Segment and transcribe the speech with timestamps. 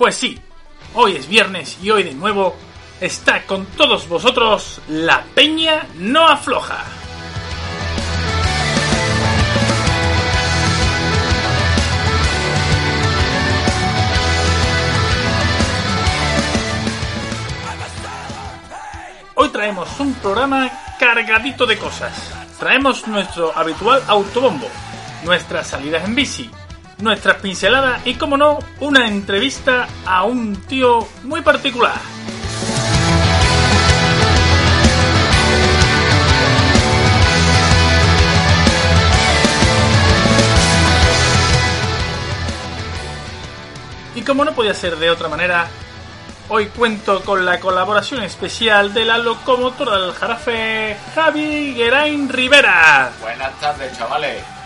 [0.00, 0.40] Pues sí,
[0.94, 2.56] hoy es viernes y hoy de nuevo
[3.02, 6.82] está con todos vosotros la Peña no afloja.
[19.34, 22.32] Hoy traemos un programa cargadito de cosas.
[22.58, 24.66] Traemos nuestro habitual autobombo,
[25.24, 26.50] nuestras salidas en bici,
[27.02, 31.98] nuestras pinceladas y, como no, una entrevista a un tío muy particular.
[44.14, 45.68] Y como no podía ser de otra manera,
[46.48, 53.12] hoy cuento con la colaboración especial de la locomotora del jarafe Javi Gerain Rivera.
[53.20, 54.59] Buenas tardes, chavales.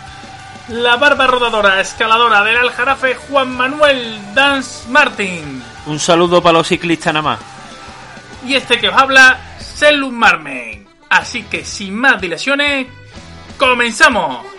[0.69, 5.63] La barba rodadora escaladora del Aljarafe Juan Manuel Dance Martin.
[5.85, 7.39] Un saludo para los ciclistas nada más.
[8.47, 10.87] Y este que os habla, Selum Marmen.
[11.09, 12.87] Así que sin más dilaciones,
[13.57, 14.55] comenzamos.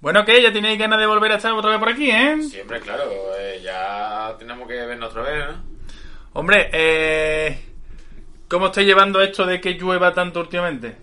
[0.00, 2.42] Bueno, que ya tenéis ganas de volver a estar otra vez por aquí, ¿eh?
[2.42, 3.04] Siempre, claro,
[3.38, 5.62] eh, ya tenemos que vernos otra vez, ¿no?
[6.32, 7.58] Hombre, eh,
[8.48, 10.96] ¿cómo estáis llevando esto de que llueva tanto últimamente?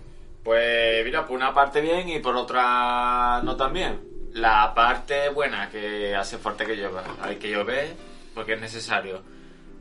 [0.43, 4.01] Pues mira, por una parte bien y por otra no tan bien.
[4.33, 7.03] La parte buena, que hace fuerte que llueva.
[7.21, 7.93] Hay que llover
[8.33, 9.21] porque es necesario.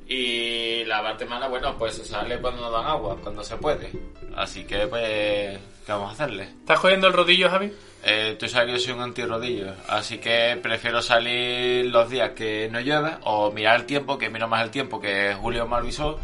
[0.09, 3.91] Y la parte mala, bueno, pues se sale cuando nos dan agua, cuando se puede.
[4.35, 6.43] Así que, pues, ¿qué vamos a hacerle?
[6.43, 7.73] ¿Estás jodiendo el rodillo, Javi?
[8.03, 12.69] Eh, tú sabes que yo soy un antirrodillo, así que prefiero salir los días que
[12.71, 16.19] no llueve o mirar el tiempo, que miro más el tiempo que Julio me avisó.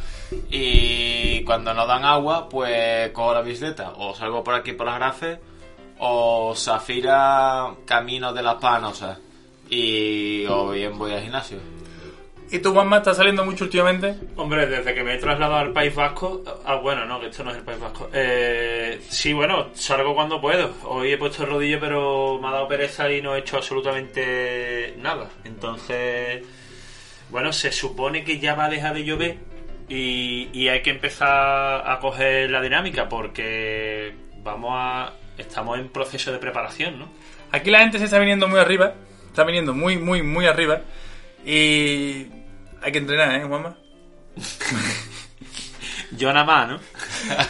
[0.51, 4.97] Y cuando nos dan agua, pues cojo la bicicleta o salgo por aquí por las
[4.97, 5.39] grafes
[5.99, 9.19] o Zafira camino de las panosas
[9.71, 11.81] y o bien voy al gimnasio.
[12.53, 14.15] ¿Y tú, Juanma, estás saliendo mucho últimamente?
[14.37, 16.45] Hombre, desde que me he trasladado al País Vasco.
[16.67, 18.11] Ah, bueno, no, que esto no es el País Vasco.
[18.13, 20.71] Eh, sí, bueno, salgo cuando puedo.
[20.85, 24.95] Hoy he puesto el rodillo, pero me ha dado pereza y no he hecho absolutamente
[24.99, 25.31] nada.
[25.45, 26.45] Entonces,
[27.31, 29.39] bueno, se supone que ya va a dejar de llover
[29.89, 35.15] y, y hay que empezar a coger la dinámica porque vamos a.
[35.39, 37.09] Estamos en proceso de preparación, ¿no?
[37.51, 38.93] Aquí la gente se está viniendo muy arriba.
[39.29, 40.83] Está viniendo muy, muy, muy arriba.
[41.47, 42.41] Y
[42.82, 43.76] hay que entrenar, ¿eh, Juanma?
[46.12, 46.81] Yo nada más, ¿no?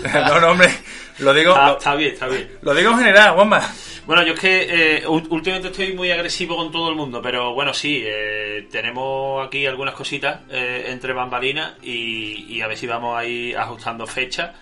[0.29, 0.71] no, no, hombre.
[1.19, 2.51] Lo digo, Está, lo, está bien, está bien.
[2.63, 3.61] lo digo en general, Juanma.
[4.07, 7.73] Bueno, yo es que eh, últimamente estoy muy agresivo con todo el mundo, pero bueno,
[7.73, 13.17] sí, eh, tenemos aquí algunas cositas eh, entre bambalinas y, y a ver si vamos
[13.17, 14.57] a ir ajustando fechas.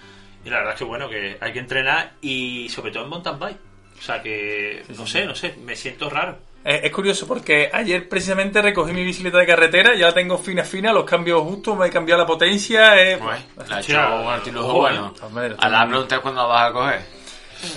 [0.44, 3.38] Y la verdad es que bueno, que hay que entrenar y sobre todo en mountain
[3.38, 3.58] bike.
[3.98, 6.38] O sea que, no sé, no sé, me siento raro.
[6.62, 10.62] Eh, es curioso porque ayer precisamente recogí mi bicicleta de carretera, ya la tengo fina
[10.62, 13.00] fina, los cambios justos, me he cambiado la potencia.
[13.02, 15.14] Eh, Pues, la Hostia, hecho un artilujo ojo, bueno.
[15.22, 17.00] Hombre, A la pregunta es cuándo vas a coger.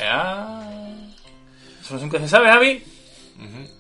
[0.04, 0.64] Ah,
[1.82, 2.84] eso nunca se sabe, Javi.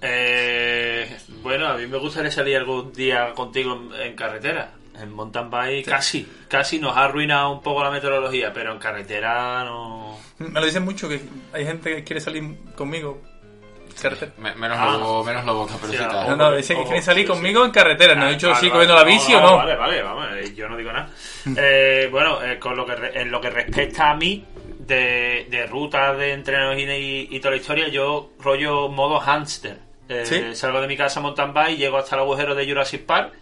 [0.01, 4.71] Eh, bueno, a mí me gustaría salir algún día contigo en, en carretera.
[5.00, 9.63] En mountain bike casi, casi nos ha arruinado un poco la meteorología, pero en carretera
[9.63, 10.19] no...
[10.38, 11.19] Me lo dicen mucho que
[11.51, 13.19] hay gente que quiere salir conmigo.
[13.95, 14.31] En Carretera.
[14.37, 14.97] Me- menos Ah.
[14.97, 16.25] lobo, menos lobo, caperucita.
[16.27, 17.33] No, no, dicen que Ojo, quieren salir sí, sí.
[17.33, 18.15] conmigo en carretera.
[18.15, 19.57] No he dicho Ah, si cogiendo la bici o no.
[19.57, 21.09] Vale, vale, vamos, eh, yo no digo nada.
[21.57, 24.45] Eh, bueno, eh, con lo que re- en lo que respecta a mí,
[24.79, 29.77] de, de rutas, de entrenamiento y, y toda la historia, yo rollo modo hamster.
[30.09, 30.55] Eh, ¿Sí?
[30.55, 33.33] Salgo de mi casa mountain bike, llego hasta el agujero de Jurassic Park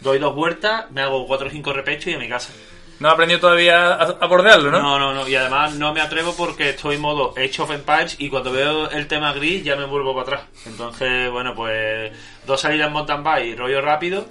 [0.00, 2.52] doy dos vueltas, me hago cuatro o cinco repechos y a mi casa.
[3.00, 4.80] No ha aprendido todavía a, a bordearlo, ¿no?
[4.80, 5.28] No, no, no.
[5.28, 8.90] Y además no me atrevo porque estoy en modo Age of Empires y cuando veo
[8.90, 10.66] el tema gris ya me vuelvo para atrás.
[10.66, 12.12] Entonces, bueno, pues
[12.46, 14.26] dos salidas en mountain bike, rollo rápido,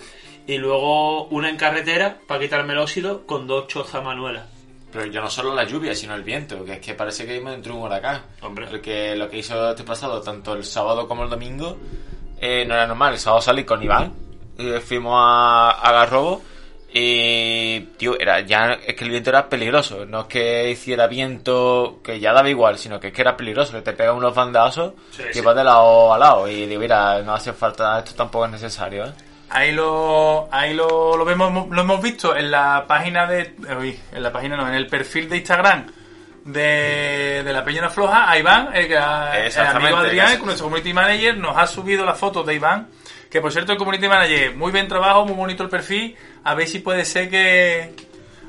[0.47, 4.45] y luego una en carretera para quitarme el óxido con dos chozas manuelas.
[4.91, 7.51] Pero ya no solo la lluvia, sino el viento, que es que parece que vimos
[7.51, 8.21] dentro de un huracán.
[8.41, 8.67] Hombre.
[8.67, 11.77] Porque lo que hizo este pasado, tanto el sábado como el domingo,
[12.39, 13.13] eh, no era normal.
[13.13, 14.13] El sábado salí con Iván,
[14.57, 16.43] y fuimos a, a Garrobo,
[16.93, 20.05] y, tío, era ya, es que el viento era peligroso.
[20.05, 23.73] No es que hiciera viento que ya daba igual, sino que es que era peligroso,
[23.73, 25.41] que te pegan unos bandazos Sí, que sí.
[25.41, 26.47] vas de lado a lado.
[26.47, 29.11] Y digo, mira, no hace falta, esto tampoco es necesario, ¿eh?
[29.49, 34.23] Ahí lo, ahí lo, lo vemos, lo hemos visto en la página de, uy, en
[34.23, 35.85] la página no, en el perfil de Instagram
[36.45, 38.97] de, de la Peña Floja, a Iván, el, el
[39.57, 42.87] amigo Adrián, que- nuestro community manager, nos ha subido las fotos de Iván,
[43.29, 46.67] que por cierto el community manager, muy bien trabajo, muy bonito el perfil, a ver
[46.67, 47.93] si puede ser que,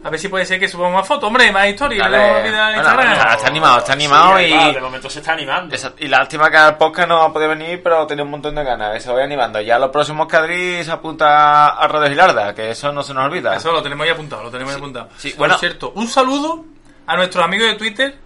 [0.03, 2.31] a ver si puede ser que subamos más fotos, hombre, más historias, Dale.
[2.43, 5.75] bueno, está animado, está animado Sí, y- va, de momento se está animando.
[5.75, 8.55] Esa- Y lástima que al podcast no va a poder venir, pero tenía un montón
[8.55, 9.03] de ganas.
[9.03, 9.61] Se voy animando.
[9.61, 13.57] Ya los próximos Cadri se apunta a Rodes Gilarda, que eso no se nos olvida.
[13.57, 15.09] Eso lo tenemos ya apuntado, lo tenemos ya apuntado.
[15.17, 15.59] sí, Por bueno.
[15.59, 16.65] cierto, un saludo
[17.07, 18.19] a nuestro amigo de Twitter,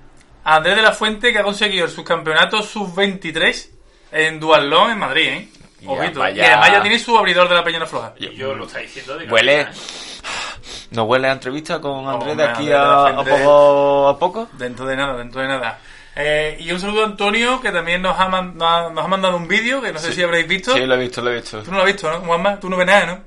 [0.45, 3.71] a Andrés de la Fuente, que ha conseguido el subcampeonato sub-23
[4.13, 5.49] en Dualón en Madrid, ¿eh?
[5.87, 6.21] Ojito.
[6.21, 6.43] vaya.
[6.43, 8.13] Y además ya tiene su abridor de la Peña Floja.
[8.19, 9.65] Y yo lo está diciendo de Huele.
[9.65, 10.89] cabeza, ¿eh?
[10.91, 14.49] ¿No huele a entrevista con Andrés de aquí a, poco a poco?
[14.55, 15.79] Dentro de nada, dentro de nada.
[16.17, 19.09] Eh, y un saludo a Antonio, que también nos ha, man- nos ha- nos ha
[19.09, 20.73] mandado un vídeo, que no sé si habréis visto.
[20.75, 21.63] Sí, lo he visto, lo he visto.
[21.63, 22.59] Tú no lo has visto, ¿no, Juanma?
[22.59, 23.21] Tú no ves nada, ¿no?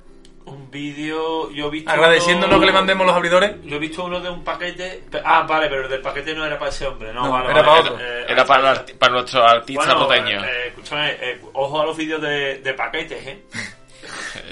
[0.52, 1.90] Un vídeo, yo he visto.
[1.92, 3.56] Agradeciéndonos uno- que le mandemos los abridores.
[3.64, 5.04] Yo he visto uno de un paquete.
[5.24, 7.62] Ah, vale, pero el del paquete no era para ese hombre, no, No, vale, era
[7.62, 7.98] vale, para otro.
[8.06, 10.44] eh, Era para, arti- para nuestro artista Bueno, roteño.
[10.44, 13.44] eh, escúchame, eh, ojo a los vídeos de, de paquetes, ¿eh?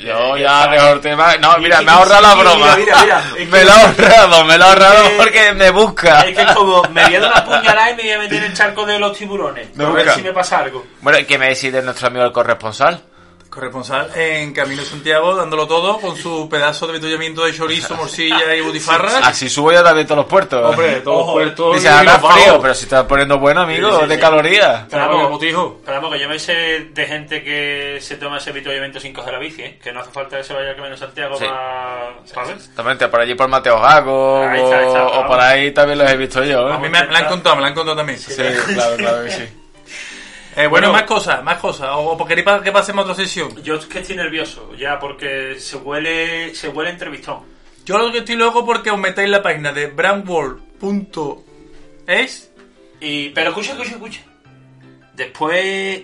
[0.03, 1.35] Yo eh, ya eh, dejo el tema.
[1.37, 2.75] No, mira, y- me ha ahorrado la broma.
[2.77, 6.21] mira, mira, me lo ha ahorrado, me lo ha ahorrado Eh, porque me busca.
[6.21, 8.37] Es que es como, me voy a dar una puñalada y me voy a meter
[8.37, 9.75] en el charco de los tiburones.
[9.75, 10.85] Me a ver si me pasa algo.
[11.01, 13.01] Bueno, ¿qué me decís de nuestro amigo el corresponsal?
[13.49, 18.55] Corresponsal en Camino de Santiago, dándolo todo con su pedazo de avituallamiento de chorizo, morcilla
[18.55, 19.15] y butifarras.
[19.23, 20.63] Así subo yo también todos los puertos.
[20.63, 21.75] Hombre, todos los puertos.
[21.75, 24.21] Dice, y ahora frío, pero si está poniendo bueno, amigo, Sí, sí, de sí.
[24.21, 24.85] calorías.
[24.89, 25.39] Pero vamos,
[26.13, 29.61] que yo me sé de gente que se toma ese avituallamiento sin coger la bici,
[29.63, 29.79] ¿eh?
[29.81, 31.45] Que no hace falta que se vaya a Camino de Santiago Sí.
[31.45, 32.45] para...
[32.45, 32.55] ver.
[32.55, 36.69] Exactamente, por allí por Mateo está, o, por ahí también los he visto yo.
[36.69, 36.73] ¿eh?
[36.73, 38.19] A mí me, me la han contado, me la han contado también.
[38.19, 38.33] Sí,
[38.73, 39.43] claro, claro que sí.
[40.61, 40.91] Eh, bueno, Bueno.
[40.93, 41.89] más cosas, más cosas.
[41.93, 43.55] O, o queréis que pasemos a otra sesión.
[43.63, 47.39] Yo es que estoy nervioso ya porque se huele, se huele entrevistón.
[47.85, 52.51] Yo lo que estoy loco porque os metáis la página de brandworld.es.
[53.01, 54.19] Y, pero escucha, escucha, escucha.
[55.15, 56.01] Después,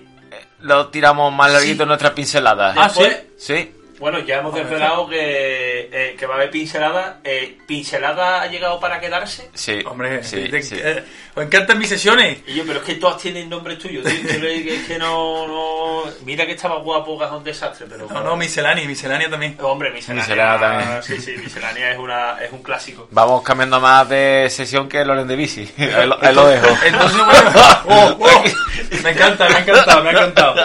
[0.61, 1.81] Lo tiramos más larguito Sí.
[1.83, 2.75] en nuestras pinceladas.
[2.77, 3.71] Ah, después Sí.
[3.99, 7.19] Bueno, ya hemos desvelado que, eh, que va a haber pincelada.
[7.23, 9.49] Eh, ¿Pincelada ha llegado para quedarse?
[9.53, 9.79] Sí.
[9.85, 10.75] Hombre, sí, te- sí.
[10.77, 11.03] eh,
[11.33, 12.39] os encantan mis sesiones.
[12.47, 14.11] Y yo, pero es que todas tienen nombre tuyo, tío.
[14.25, 16.03] Que es que no, no...
[16.23, 18.07] Mira que estaba guapo, que es un desastre, pero...
[18.11, 19.57] No, no, miscelánea, miscelánea también.
[19.61, 20.23] Hombre, miscelánea.
[20.25, 21.03] Miscelánea también.
[21.03, 23.07] Sí, sí, miscelánea es, una, es un clásico.
[23.11, 25.69] Vamos cambiando más de sesión que Loren de bici.
[25.77, 26.67] ahí, lo, ahí lo dejo.
[26.85, 27.51] Entonces, bueno,
[27.87, 28.43] oh, oh,
[29.03, 30.55] me encanta, me ha encantado, me ha encantado.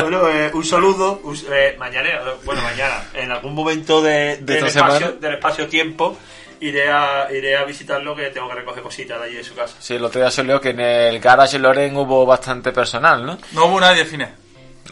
[0.00, 1.20] Bueno, eh, un saludo.
[1.24, 2.08] un- eh, mañana,
[2.44, 6.16] bueno, mañana, en algún momento de, De del, espacio, espacio-tiempo,
[6.60, 9.76] iré a, iré a visitarlo que tengo que recoger cositas de allí de su casa.
[9.80, 13.38] Sí, el otro día se leo que en el garage Loren hubo bastante personal, ¿no?
[13.52, 14.34] No hubo nadie al final.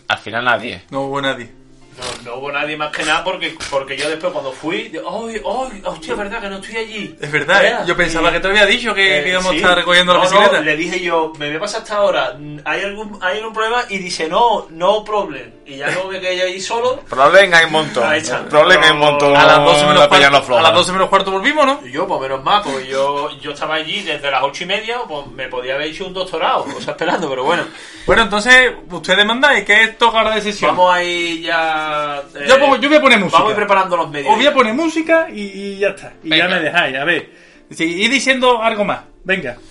[0.08, 0.82] Al final nadie.
[0.90, 1.50] No hubo nadie.
[1.98, 5.34] No, no hubo nadie más que nada porque, porque yo después cuando fui, de, ¡ay,
[5.44, 5.82] ay!
[5.84, 7.16] ¡Hostia, es verdad que no estoy allí!
[7.20, 7.68] Es verdad, ¿eh?
[7.68, 9.56] Era, Yo pensaba y- que te había dicho que, Eh, que íbamos sí.
[9.56, 10.58] a estar recogiendo la No, bicicleta.
[10.58, 13.84] no, le dije yo, me voy a pasar hasta ahora, ¿hay algún, ¿hay algún problema?
[13.88, 15.52] Y dice, no, no problem.
[15.66, 17.00] Y ya luego me quedé ahí solo.
[17.08, 18.08] Problema hay un montón.
[18.08, 18.42] Ahí está.
[18.46, 19.36] Problema hay un montón.
[19.36, 21.80] A las 12 menos La no cuarto, a las 12 menos cuarto volvimos, ¿no?
[21.86, 24.98] Y yo, pues menos mal, porque yo, yo estaba allí desde las ocho y media,
[25.06, 27.64] pues me podía haber hecho un doctorado, o sea, esperando, pero bueno.
[28.06, 30.70] Bueno, entonces, ustedes mandáis, ¿qué toca ahora de sesión?
[30.74, 31.87] Vamos ahí ya...
[32.34, 33.38] eh, yo, pongo- yo voy a poner música.
[33.38, 34.30] Vamos preparando los medios.
[34.30, 36.12] Os voy a poner música y, y ya está.
[36.22, 36.48] Y Venga.
[36.48, 37.30] ya me dejáis, a ver.
[37.78, 39.00] Ir diciendo algo más.
[39.24, 39.56] Venga.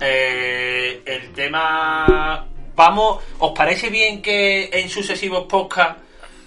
[0.00, 2.46] Eh, el tema...
[2.76, 6.00] Vamos, ¿os parece bien que en sucesivos podcasts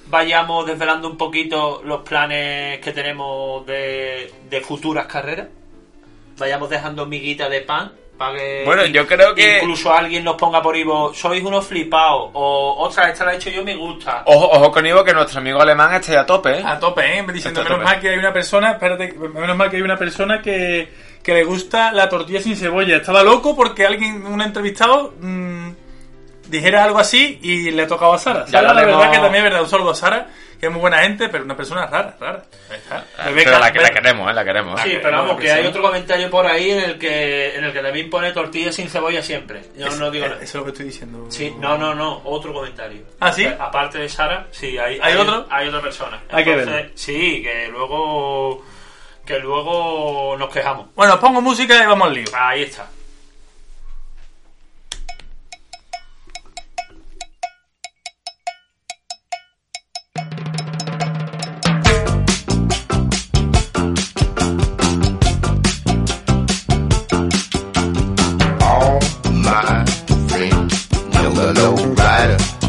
[0.08, 5.50] vayamos desvelando un poquito los planes que tenemos de, de futuras carreras?
[6.38, 8.62] Vayamos dejando miguita de pan para que...
[8.66, 13.10] Bueno, yo creo que- Incluso alguien nos ponga por Ivo, sois unos flipados, o otra,
[13.10, 14.24] esta la he hecho yo, me gusta.
[14.26, 16.64] Ojo, ojo con Ivo que nuestro amigo alemán está ya a tope, ¿eh?
[16.66, 17.26] A tope, ¿eh?
[17.34, 20.90] Diciendo, menos mal que hay una persona, espérate, menos mal que hay una persona que,
[21.24, 22.98] que le gusta la tortilla sin cebolla.
[22.98, 25.70] Estaba loco porque alguien, un entrevistado, mm,
[26.48, 28.46] dijera algo así y le tocaba a Sara.
[28.48, 29.62] Sara, la verdad que también es verdad.
[29.64, 30.28] Un saludo a Sara,
[30.62, 32.44] que es muy buena gente, pero una persona rara, rara.
[32.70, 32.98] Ahí está.
[33.18, 34.34] Ah, Pero la, la queremos, ¿eh?
[34.34, 34.80] La queremos.
[34.82, 37.74] Sí, que- pero vamos, que hay otro comentario por ahí en el que en el
[37.74, 39.64] que también pone tortilla sin cebolla siempre.
[39.76, 40.42] Yo Es- no digo eh, nada.
[40.44, 41.26] Eso es lo que estoy diciendo.
[41.30, 43.02] Sí, no, no, no, otro comentario.
[43.20, 43.46] ¿Ah, sí?
[43.46, 45.48] Aparte de Sara, sí, hay, ¿Hay otro?
[45.50, 46.22] Hay otra persona.
[46.30, 46.90] Hay que verlo.
[46.96, 48.64] Sí, que luego
[49.26, 50.88] que luego nos quejamos.
[50.96, 52.26] Bueno, pongo música y vamos al lío.
[52.34, 52.88] Ahí está.
[71.54, 72.61] low rider.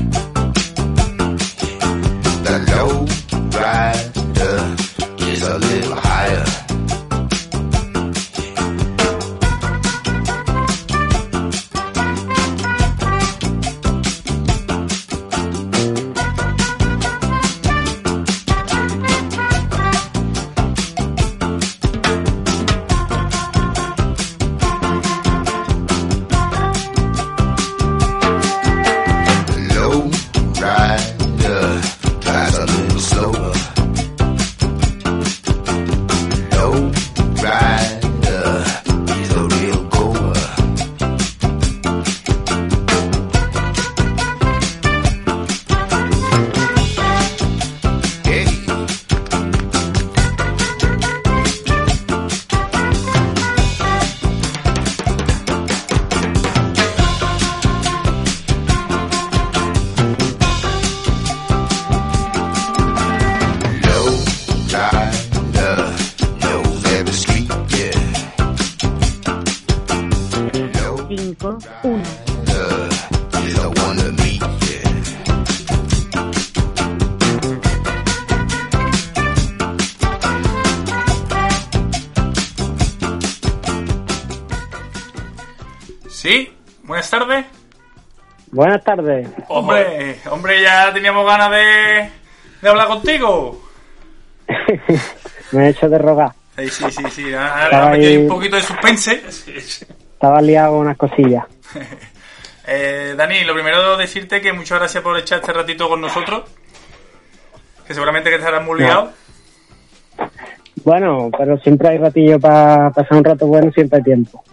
[88.62, 89.28] Buenas tardes.
[89.48, 92.08] Hombre, hombre, ya teníamos ganas de,
[92.62, 93.60] de hablar contigo.
[95.50, 96.30] Me he hecho de rogar.
[96.56, 97.34] Sí, sí, sí, sí.
[97.34, 99.20] Ahora me quedé ahí- un poquito de suspense.
[100.12, 101.44] Estaba liado con unas cosillas.
[102.64, 106.44] Eh, Dani, lo primero decirte que muchas gracias por echar este ratito con nosotros.
[107.84, 109.10] Que seguramente que estarás muy liado.
[110.84, 114.44] Bueno, pero siempre hay ratillo para pasar un rato bueno, siempre hay tiempo.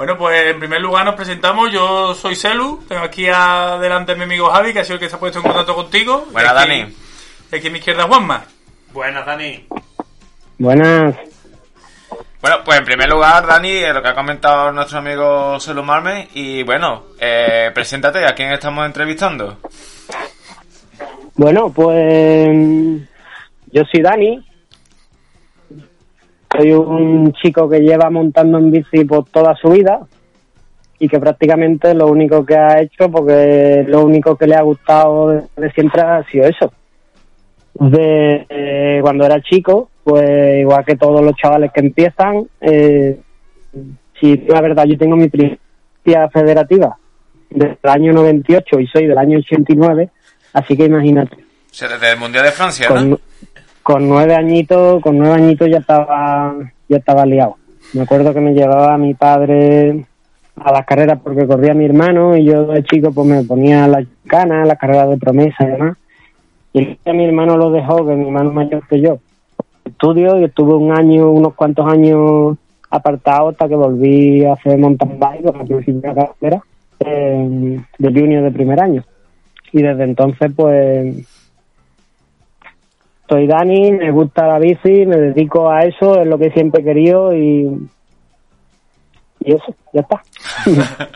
[0.00, 1.70] Bueno, pues en primer lugar nos presentamos.
[1.70, 2.82] Yo soy Celu.
[2.88, 5.40] Tengo aquí adelante a mi amigo Javi, que ha sido el que se ha puesto
[5.40, 6.26] en contacto contigo.
[6.32, 6.94] Buena, Y aquí- Dani.
[7.52, 8.42] y aquí a mi izquierda Juanma.
[8.94, 9.66] Buenas, Dani.
[10.56, 11.16] Buenas.
[12.40, 16.28] Bueno, pues en primer lugar, Dani, eh, lo que ha comentado nuestro amigo Selu Marme.
[16.32, 19.58] Y bueno, eh, preséntate, ¿a quién estamos entrevistando?
[21.34, 22.48] Bueno, pues
[23.70, 24.46] yo soy Dani.
[26.60, 30.00] Soy un chico que lleva montando en bici por toda su vida
[30.98, 35.48] y que prácticamente lo único que ha hecho, porque lo único que le ha gustado
[35.56, 36.70] de, siempre ha sido eso.
[37.72, 43.18] De eh, cuando era chico, pues igual que todos los chavales que empiezan, eh,
[44.20, 46.94] si la verdad yo tengo mi primera federativa
[47.48, 50.10] del año 98 y soy del año 89,
[50.52, 53.20] así que imagínate O sea, desde el Mundial de Francia, con, ¿no?
[53.90, 56.54] Con nueve añitos, con nueve añitos ya estaba,
[56.88, 57.56] ya estaba liado.
[57.92, 60.06] Me acuerdo que me llevaba mi padre
[60.54, 64.06] a las carreras porque corría mi hermano y yo de chico pues me ponía las
[64.28, 65.96] canas, las carreras de promesa y demás.
[66.72, 69.18] Y a mi hermano lo dejó, que mi hermano mayor que yo.
[69.84, 72.58] Estudio y estuve un año, unos cuantos años
[72.90, 76.62] apartado hasta que volví a hacer mountain bike la principio carrera
[77.00, 79.02] eh, de junior de primer año.
[79.72, 81.26] Y desde entonces pues
[83.30, 86.84] soy Dani, me gusta la bici, me dedico a eso, es lo que siempre he
[86.84, 87.88] querido y,
[89.40, 90.22] y eso, ya está.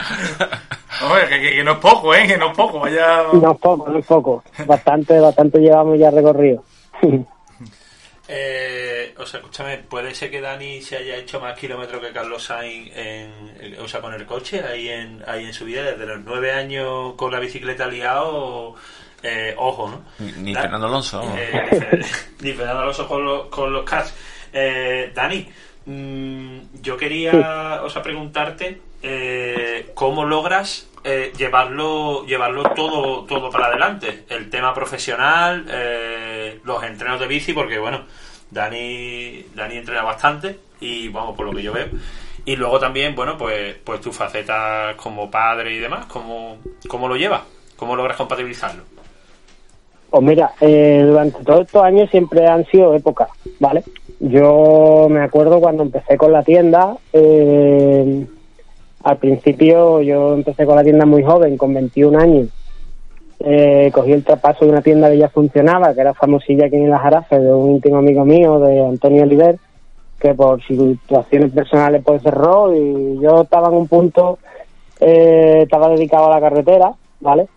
[1.05, 2.27] Hombre, que, que- que no es poco, ¿eh?
[2.27, 2.81] Que no es poco.
[2.81, 3.25] Vaya.
[3.33, 4.45] No es poco, no es poco.
[4.65, 6.63] Bastante, bastante llevamos ya recorrido.
[8.27, 12.43] Eh, o sea, escúchame, ¿puede ser que Dani se haya hecho más kilómetros que Carlos
[12.45, 13.31] Sainz en,
[13.79, 15.83] o sea, con el coche ahí en, ahí en su vida?
[15.83, 18.77] Desde los nueve años con la bicicleta liado,
[19.25, 20.03] eh, ojo, ¿no?
[20.39, 21.23] Ni, Fernando Alonso.
[21.35, 22.05] Eh,
[22.41, 24.15] ni Fernando Alonso con los, con los cars.
[24.53, 25.49] Eh, Dani,
[25.87, 33.67] mm, yo quería o sea, preguntarte eh, cómo logras eh, llevarlo llevarlo todo todo para
[33.67, 34.25] adelante.
[34.29, 38.03] El tema profesional, eh, los entrenos de bici, porque bueno,
[38.51, 41.89] Dani, Dani entrena bastante y vamos, por lo que yo veo.
[42.45, 47.17] Y luego también, bueno, pues, pues tu faceta como padre y demás, ¿cómo, cómo lo
[47.17, 47.43] llevas?
[47.77, 48.94] ¿Cómo logras compatibilizarlo?
[50.15, 53.83] Pues mira, eh, durante todos estos años siempre han sido épocas, ¿vale?
[54.21, 58.25] Yo me acuerdo cuando empecé con la tienda, eh,
[59.03, 62.49] al principio yo empecé con la tienda muy joven, con 21 años.
[63.41, 66.91] Eh, cogí el traspaso de una tienda que ya funcionaba, que era famosilla aquí en
[66.91, 69.59] las Jarafes, de un íntimo amigo mío, de Antonio Oliver,
[70.21, 74.39] que por situaciones personales pues cerró y yo estaba en un punto,
[75.01, 77.49] eh, estaba dedicado a la carretera, ¿vale?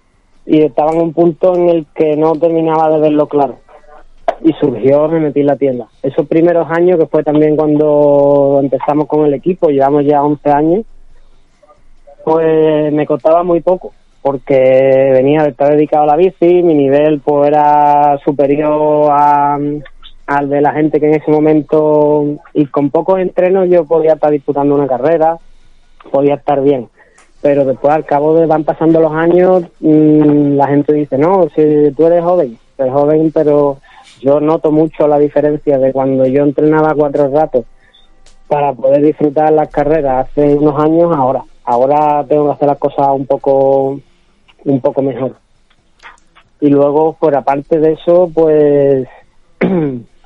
[0.47, 3.59] Y estaba en un punto en el que no terminaba de verlo claro.
[4.41, 5.87] Y surgió, me metí en la tienda.
[6.01, 10.85] Esos primeros años, que fue también cuando empezamos con el equipo, llevamos ya 11 años,
[12.23, 13.93] pues me costaba muy poco
[14.27, 19.57] porque venía de estar dedicado a la bici, mi nivel pues era superior a,
[20.27, 24.31] al de la gente que en ese momento y con pocos entrenos yo podía estar
[24.31, 25.37] disputando una carrera,
[26.11, 26.89] podía estar bien.
[27.41, 31.91] Pero después al cabo de van pasando los años, mmm, la gente dice, no, si
[31.95, 33.77] tú eres joven, eres joven, pero
[34.21, 37.65] yo noto mucho la diferencia de cuando yo entrenaba cuatro ratos
[38.47, 41.43] para poder disfrutar las carreras hace unos años ahora.
[41.63, 43.99] Ahora tengo que hacer las cosas un poco
[44.65, 45.35] un poco mejor.
[46.59, 49.07] Y luego, por aparte de eso, pues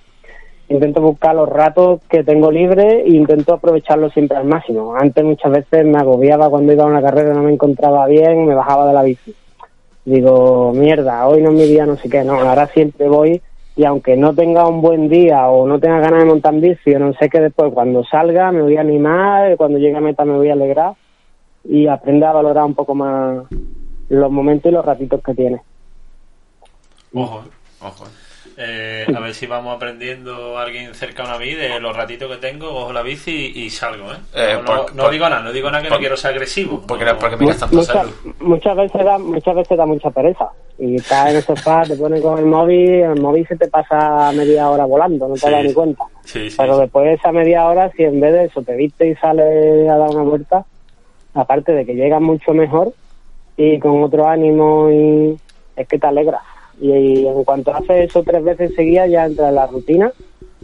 [0.71, 4.95] intento buscar los ratos que tengo libre e intento aprovecharlos siempre al máximo.
[4.95, 8.55] Antes muchas veces me agobiaba cuando iba a una carrera, no me encontraba bien, me
[8.55, 9.35] bajaba de la bici.
[10.05, 13.41] Digo, mierda, hoy no es mi día, no sé qué, no, ahora siempre voy
[13.75, 17.13] y aunque no tenga un buen día o no tenga ganas de montar bici, no
[17.13, 20.49] sé que después cuando salga me voy a animar, cuando llegue a meta me voy
[20.49, 20.93] a alegrar
[21.63, 23.45] y aprender a valorar un poco más
[24.09, 25.61] los momentos y los ratitos que tiene.
[27.13, 27.43] Ojo,
[27.81, 28.05] ojo.
[28.63, 32.69] Eh, a ver si vamos aprendiendo alguien cercano a mí de los ratitos que tengo,
[32.69, 34.17] cojo la bici y, y salgo, ¿eh?
[34.35, 36.15] Eh, no, por- no- no por- digo nada, no digo nada que por- no quiero
[36.15, 36.83] ser agresivo.
[36.87, 41.29] Porque, no- porque miras tanto muchas, veces da muchas veces da mucha pereza y estás
[41.31, 44.85] en el sofá te pones con el móvil el móvil se te pasa media hora
[44.85, 45.49] volando no te Sí.
[45.51, 46.81] das ni cuenta Sí, sí, pero sí.
[46.81, 49.97] después de esa media hora si en vez de eso te viste y sales a
[49.97, 50.65] dar una vuelta
[51.33, 52.93] aparte de que llegas mucho mejor
[53.57, 55.37] y con otro ánimo y
[55.75, 56.39] es que te alegra
[56.81, 60.11] y, en cuanto haces eso tres veces seguidas ya entra en la rutina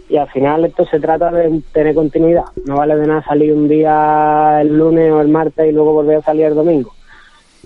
[0.10, 2.45] y al final esto se trata de tener continuidad.
[2.65, 6.17] No vale de nada salir un día el lunes o el martes y luego volver
[6.17, 6.93] a salir el domingo.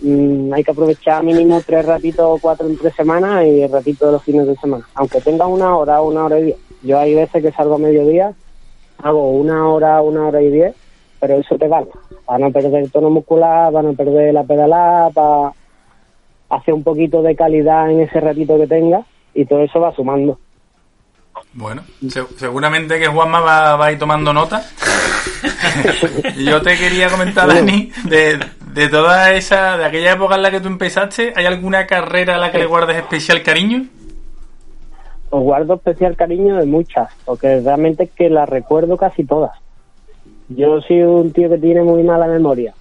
[0.01, 4.07] Mm, hay que aprovechar mínimo tres ratitos o cuatro en tres semanas y el ratito
[4.07, 4.85] de los fines de semana.
[4.95, 6.57] Aunque tenga una hora o una hora y diez.
[6.81, 8.33] Yo hay veces que salgo a mediodía,
[8.97, 10.73] hago una hora, una hora y diez,
[11.19, 11.87] pero eso te vale.
[12.25, 15.53] Para no perder el tono muscular, para no perder la pedalada, para
[16.51, 19.01] hacer un poquito de calidad en ese ratito que tenga
[19.33, 20.39] y todo eso va sumando.
[21.53, 24.63] Bueno, se- seguramente que Juanma va, va a ir tomando nota.
[26.37, 28.39] Yo te quería comentar, Dani, de,
[28.73, 32.37] de toda esa, de aquella época en la que tú empezaste, ¿hay alguna carrera a
[32.37, 33.85] la que le guardes especial cariño?
[35.33, 39.51] os guardo especial cariño de muchas, porque realmente es que las recuerdo casi todas.
[40.49, 42.73] Yo soy un tío que tiene muy mala memoria.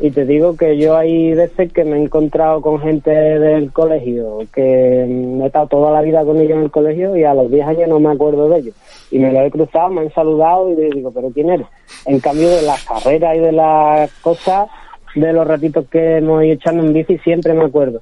[0.00, 4.40] Y te digo que yo hay veces que me he encontrado con gente del colegio,
[4.52, 7.66] que he estado toda la vida con ellos en el colegio y a los 10
[7.66, 8.74] años no me acuerdo de ellos.
[9.12, 11.68] Y me lo he cruzado, me han saludado y digo, ¿pero quién eres?
[12.06, 14.68] En cambio de las carreras y de las cosas,
[15.14, 18.00] de los ratitos que hemos ido echando en bici, siempre me acuerdo.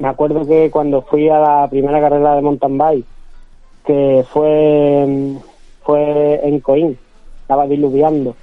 [0.00, 3.06] Me acuerdo que cuando fui a la primera carrera de mountain bike,
[3.86, 5.06] que fue,
[5.84, 6.98] fue en Coín,
[7.42, 8.34] estaba diluviando.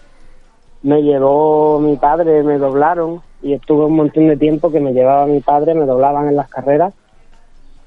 [0.84, 5.26] Me llevó mi padre, me doblaron y estuve un montón de tiempo que me llevaba
[5.26, 6.94] mi padre, me doblaban en las carreras.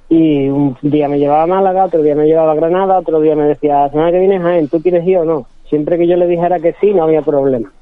[0.09, 3.35] Y un día me llevaba a Málaga, otro día me llevaba a Granada, otro día
[3.35, 5.47] me decía, semana que viene, Jaén, ¿tú quieres ir o no?
[5.69, 7.73] Siempre que yo le dijera que sí, no había problema.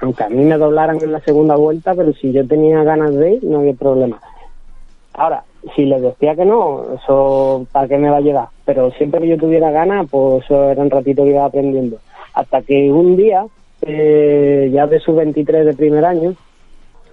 [0.00, 3.34] Aunque a mí me doblaran en la segunda vuelta, pero si yo tenía ganas de
[3.34, 4.20] ir, no había problema.
[5.14, 8.48] Ahora, si les decía que no, eso para qué me va a llevar.
[8.64, 11.98] Pero siempre que yo tuviera ganas, pues eso era un ratito que iba aprendiendo.
[12.34, 13.46] Hasta que un día,
[13.86, 16.34] eh, ya de su 23 de primer año,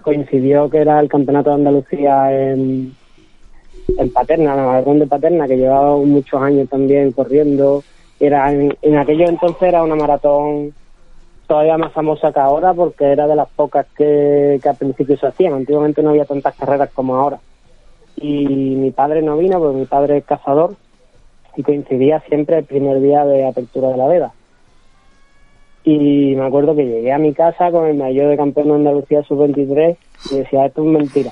[0.02, 2.96] coincidió que era el campeonato de Andalucía en,
[3.98, 7.84] en Paterna, la maratón de Paterna, que llevaba muchos años también corriendo.
[8.20, 10.74] Era en, en aquellos entonces era una maratón
[11.48, 15.28] todavía más famosa que ahora porque era de las pocas que, que al principio se
[15.28, 15.54] hacían.
[15.54, 17.40] Antiguamente no había tantas carreras como ahora
[18.22, 20.76] y mi padre no vino porque mi padre es cazador
[21.56, 24.32] y coincidía siempre el primer día de apertura de la veda.
[25.84, 29.24] Y me acuerdo que llegué a mi casa con el mayor de campeón de Andalucía
[29.24, 29.98] sub-23
[30.32, 31.32] y decía, esto es mentira.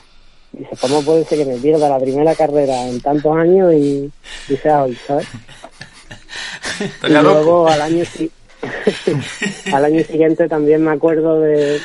[0.52, 4.12] Dice, ¿cómo puede ser que me pierda la primera carrera en tantos años y,
[4.50, 5.28] y sea hoy, ¿sabes?
[7.08, 8.04] Y luego al año,
[9.74, 11.80] Al año siguiente también me acuerdo de,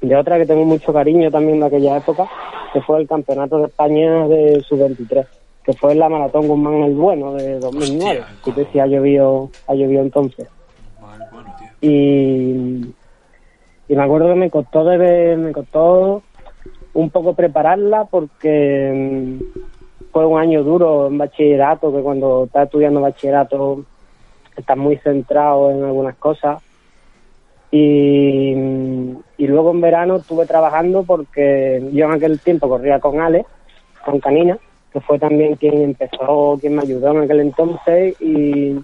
[0.00, 2.28] de otra que tengo mucho cariño también de aquella época,
[2.72, 5.26] que fue el Campeonato de España de Sub-23,
[5.64, 9.74] que fue la Maratón Guzmán el Bueno de 2009, Hostia, que si ha llovido, ha
[9.74, 10.48] llovido entonces.
[11.80, 12.94] Y
[13.88, 16.22] me acuerdo que me costó de, me costó
[16.94, 23.00] un poco prepararla porque mm, fue un año duro en bachillerato que cuando estás estudiando
[23.00, 23.84] bachillerato
[24.56, 26.62] estás muy centrado en algunas cosas.
[27.70, 33.20] Y, mm, y luego en verano estuve trabajando porque yo en aquel tiempo corría con
[33.20, 33.46] Ale
[34.04, 34.58] con Canina
[34.92, 38.78] que fue también quien empezó quien me ayudó en aquel entonces y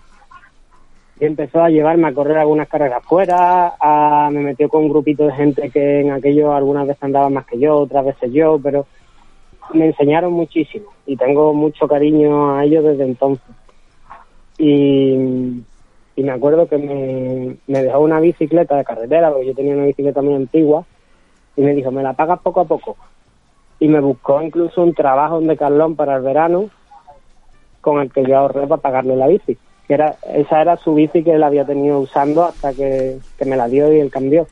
[1.20, 5.26] y empezó a llevarme a correr algunas carreras fuera, a- me metió con un grupito
[5.26, 8.86] de gente que en aquello algunas veces andaba más que yo, otras veces yo, pero
[9.72, 13.54] me enseñaron muchísimo y tengo mucho cariño a ellos desde entonces.
[14.58, 15.16] Y,
[16.16, 20.22] me acuerdo que me, me dejó una bicicleta de carretera, porque yo tenía una bicicleta
[20.22, 20.84] muy antigua,
[21.56, 22.96] y me dijo, me la pagas poco a poco.
[23.78, 26.70] Y me buscó incluso un trabajo en Decathlon para el verano,
[27.80, 29.58] con el que yo ahorré para pagarle la bici.
[29.86, 33.56] Que era, esa era su bici que él había tenido usando hasta que, que me
[33.56, 34.46] la dio y él cambió.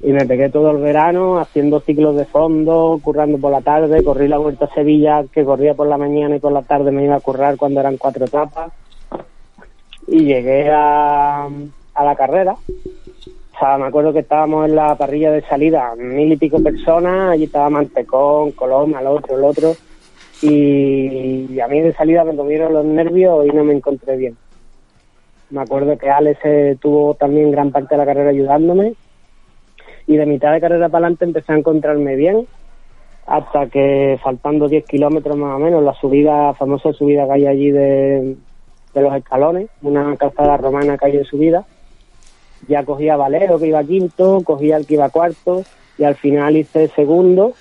[0.00, 4.28] Y me pegué todo el verano haciendo ciclos de fondo, currando por la tarde, corrí
[4.28, 7.16] la vuelta a Sevilla, que corría por la mañana y por la tarde me iba
[7.16, 8.72] a currar cuando eran cuatro etapas.
[10.06, 11.48] Y llegué a,
[11.94, 12.52] a la carrera.
[12.52, 17.30] O sea, me acuerdo que estábamos en la parrilla de salida, mil y pico personas,
[17.30, 19.74] allí estaba Mantecón, Coloma, el otro, el otro
[20.42, 24.36] y a mí de salida me comieron los nervios y no me encontré bien.
[25.48, 28.94] Me acuerdo que Alex tuvo también gran parte de la carrera ayudándome
[30.06, 32.46] y de mitad de carrera para adelante empecé a encontrarme bien
[33.26, 37.70] hasta que faltando 10 kilómetros más o menos, la subida, famosa subida que hay allí
[37.70, 38.36] de,
[38.94, 41.64] los escalones, una calzada romana que hay de subida,
[42.68, 45.64] ya cogía a Valero que iba quinto, cogía al que iba cuarto
[45.98, 47.52] y al final hice segundo,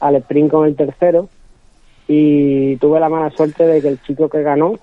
[0.00, 1.28] al sprint con el tercero
[2.14, 4.74] y tuve la mala suerte de que el chico que ganó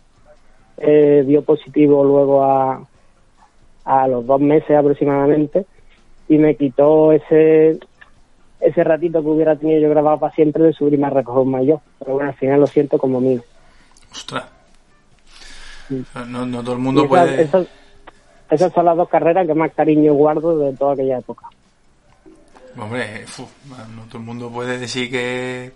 [0.77, 2.81] eh, dio positivo luego a,
[3.85, 5.65] a los dos meses aproximadamente
[6.27, 7.77] y me quitó ese
[8.59, 11.79] ese ratito que hubiera tenido yo grabado para siempre de subirme a recoger un mayor.
[11.99, 13.41] Pero bueno, al final lo siento como mío.
[14.11, 14.45] Ostras.
[16.27, 17.41] No, no todo el mundo esas, puede.
[17.41, 17.67] esas-
[18.51, 21.45] esas son las dos carreras que más cariño guardo de toda aquella época.
[22.77, 23.23] Hombre,
[23.95, 25.71] no todo el mundo puede decir que.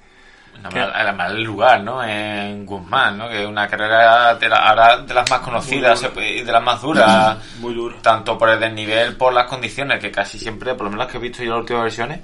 [0.72, 0.80] ¿Qué?
[1.14, 2.04] mal- lugar, ¿no?
[2.04, 3.28] En Guzmán, ¿no?
[3.30, 6.82] Que es una carrera de, la- ahora de las más conocidas y de las más
[6.82, 7.96] duras, Muy duro.
[8.02, 11.18] tanto por el desnivel, por las condiciones, que casi siempre, por lo menos las que
[11.18, 12.20] he visto yo en las últimas versiones,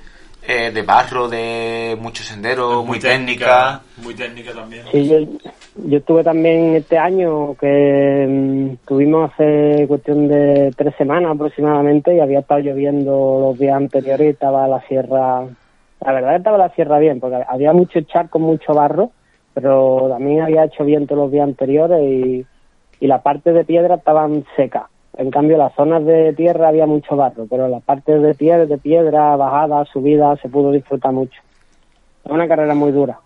[0.47, 3.81] eh, de barro, de mucho sendero, muy, técnica.
[3.97, 4.83] Muy técnica también.
[4.91, 5.17] Sí, yo,
[5.85, 12.19] yo estuve también este año que mm, tuvimos hace cuestión de tres semanas aproximadamente y
[12.21, 15.41] había estado lloviendo los días anteriores y estaba la sierra,
[16.01, 19.11] la verdad estaba la sierra bien porque había mucho charco, mucho barro,
[19.53, 22.45] pero también había hecho viento los días anteriores y,
[22.99, 24.85] y la parte de piedra estaban secas.
[25.17, 28.77] En cambio, las zonas de tierra había mucho barro, pero las partes de piedra, de
[28.77, 31.41] piedra, bajadas, subidas, se pudo disfrutar mucho.
[32.23, 33.19] Es una carrera muy dura.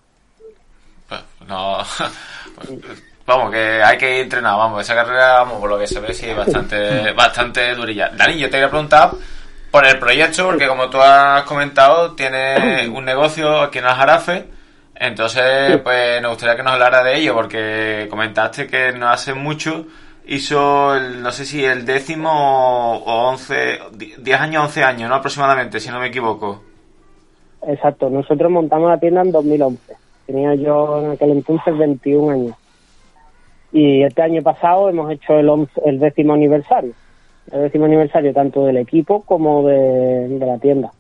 [1.08, 1.78] Pues, no.
[3.26, 6.14] Vamos, que hay que ir entrenado, vamos, esa carrera, vamos, por lo que se ve,
[6.14, 8.10] sí, bastante, bastante durilla.
[8.10, 9.12] Dani, yo te quería preguntar
[9.74, 14.46] por el proyecto, porque como tú has comentado, tienes un negocio aquí en Aljarafe,
[14.96, 19.88] entonces, pues nos gustaría que nos hablara de ello, porque comentaste que no hace mucho
[20.28, 25.16] hizo, el, no sé si el décimo o once, di- diez años, once años, ¿no?
[25.16, 26.62] Aproximadamente, si no me equivoco.
[27.68, 29.96] Exacto, nosotros montamos la tienda en 2011.
[30.28, 32.56] Tenía yo en aquel entonces 21 años.
[33.72, 36.94] Y este año pasado hemos hecho el, once- el décimo aniversario.
[37.52, 40.92] El décimo aniversario tanto del equipo como de, de la tienda.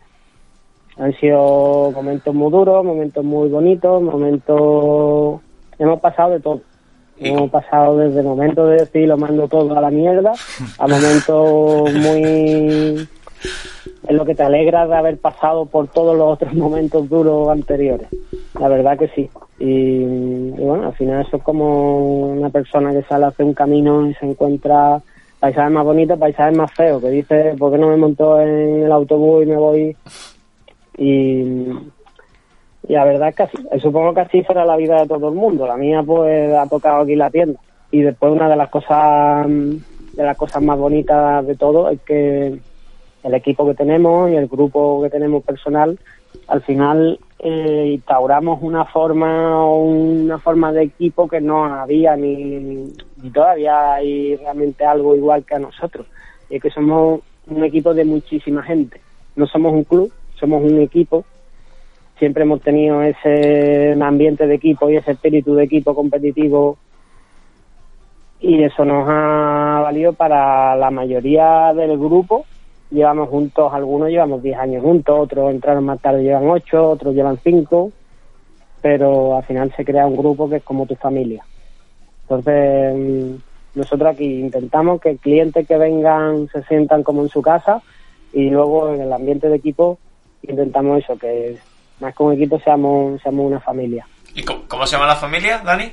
[0.97, 5.41] Han sido momentos muy duros, momentos muy bonitos, momentos...
[5.79, 6.61] Hemos pasado de todo.
[7.17, 10.33] Y Hemos pasado desde momentos de decir lo mando todo a la mierda
[10.79, 13.07] a momentos muy
[14.07, 18.07] es lo que te alegra de haber pasado por todos los otros momentos duros anteriores.
[18.59, 19.29] La verdad que sí.
[19.59, 23.53] Y, y bueno, al final eso es como una persona que sale a hacer un
[23.53, 25.01] camino y se encuentra
[25.43, 28.91] paisajes más bonitos, paisajes más feos, que dice, ¿por qué no me monto en el
[28.93, 29.97] autobús y me voy?
[30.97, 31.65] Y,
[32.83, 35.35] la verdad es que así, eh, supongo que así será la vida de todo el
[35.35, 35.67] mundo.
[35.67, 37.59] La mía pues ha tocado aquí la tienda.
[37.91, 42.57] Y después una de las cosas de las cosas más bonitas de todo es que
[43.23, 45.99] el equipo que tenemos y el grupo que tenemos personal,
[46.47, 53.31] al final eh, instauramos una forma una forma de equipo que no había ni, ni
[53.31, 56.05] todavía hay realmente algo igual que a nosotros.
[56.49, 59.01] y es que somos un equipo de muchísima gente.
[59.35, 61.23] No somos un club, somos un equipo.
[62.19, 66.77] Siempre hemos tenido ese ambiente de equipo y ese espíritu de equipo competitivo
[68.41, 72.45] y eso nos ha valido para la mayoría del grupo.
[72.91, 77.39] Llevamos juntos, algunos llevamos 10 años juntos, otros entraron más tarde, llevan 8, otros llevan
[77.41, 77.91] 5,
[78.81, 81.43] pero al final se crea un grupo que es como tu familia.
[82.23, 83.41] Entonces,
[83.75, 87.81] nosotros aquí intentamos que clientes que vengan se sientan como en su casa
[88.31, 89.97] y luego en el ambiente de equipo
[90.41, 91.57] intentamos eso, que
[91.99, 94.05] más que un equipo seamos, seamos una familia.
[94.35, 95.91] ¿Y cómo, cómo se llama la familia, Dani?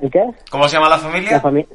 [0.00, 0.24] ¿El qué?
[0.50, 1.40] ¿Cómo se llama la La familia?
[1.40, 1.66] familia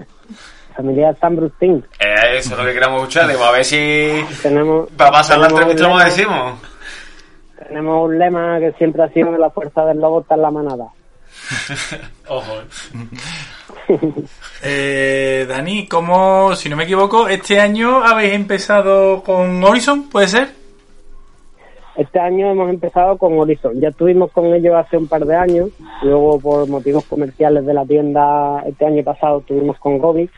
[0.75, 1.85] familia San Brustin.
[1.99, 3.27] Eh, eso es lo que queremos escuchar.
[3.27, 4.09] Digo, a ver si
[4.41, 6.53] Tenemos, para pasar la entrevista lema- decimos.
[7.67, 10.49] Tenemos un lema que siempre ha sido que la fuerza del lobo está en la
[10.51, 10.85] manada.
[12.27, 13.97] Ojo, eh.
[14.63, 20.49] Eh, Dani, ¿cómo, si no me equivoco, este año habéis empezado con Horizon, puede ser?
[21.95, 23.79] Este año hemos empezado con Horizon.
[23.79, 25.69] Ya estuvimos con ellos hace un par de años.
[26.01, 30.29] Luego, por motivos comerciales de la tienda, este año pasado estuvimos con Gobi.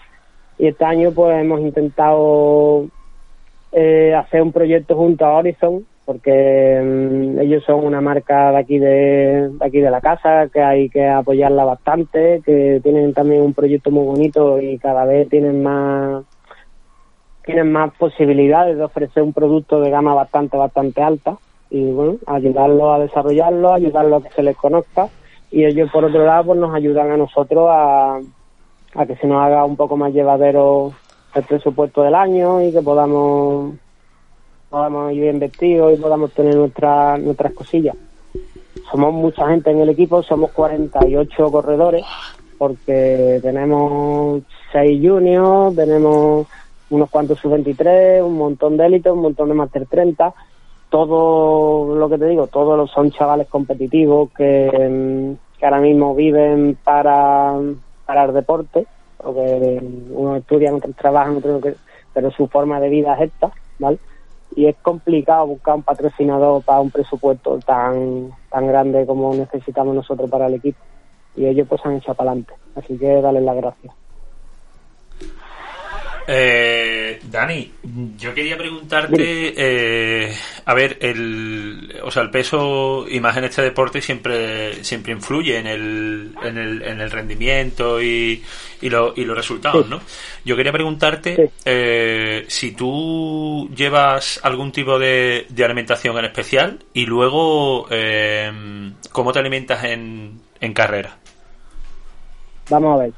[0.57, 2.87] Y este año, pues, hemos intentado
[3.71, 8.77] eh, hacer un proyecto junto a Horizon, porque mm, ellos son una marca de aquí
[8.77, 13.53] de, de aquí de la casa, que hay que apoyarla bastante, que tienen también un
[13.53, 16.23] proyecto muy bonito y cada vez tienen más
[17.43, 21.37] tienen más posibilidades de ofrecer un producto de gama bastante, bastante alta
[21.69, 25.09] y bueno, ayudarlos a desarrollarlo, ayudarlos a que se les conozca
[25.51, 28.19] y ellos por otro lado pues nos ayudan a nosotros a,
[28.95, 30.91] a que se nos haga un poco más llevadero
[31.35, 33.75] el presupuesto del año y que podamos
[34.75, 37.95] podamos ir bien vestidos y podamos tener nuestras nuestras cosillas.
[38.91, 42.03] Somos mucha gente en el equipo, somos 48 corredores
[42.57, 46.47] porque tenemos 6 juniors, tenemos
[46.89, 50.33] unos cuantos sub-23, un montón de élite, un montón de Master 30.
[50.89, 57.53] Todo lo que te digo, todos son chavales competitivos que, que ahora mismo viven para,
[58.05, 58.85] para el deporte,
[59.23, 61.63] porque unos estudian, otros trabajan, otros
[62.13, 63.99] pero su forma de vida es esta, ¿vale?
[64.55, 70.29] Y es complicado buscar un patrocinador para un presupuesto tan, tan grande como necesitamos nosotros
[70.29, 70.79] para el equipo.
[71.35, 72.53] Y ellos pues han hecho para adelante.
[72.75, 74.04] Así que darles las gracias.
[76.27, 77.71] Eh, Dani,
[78.17, 80.35] yo quería preguntarte, eh,
[80.65, 85.57] a ver, el, o sea, el peso y más en este deporte siempre, siempre influye
[85.59, 88.43] en el, en el, en el rendimiento y,
[88.81, 89.87] y, lo- y los resultados.
[89.87, 90.01] ¿no?
[90.43, 97.05] Yo quería preguntarte eh, si tú llevas algún tipo de, de alimentación en especial y
[97.05, 98.51] luego eh,
[99.11, 101.17] cómo te alimentas en, en carrera.
[102.69, 103.13] Vamos a ver.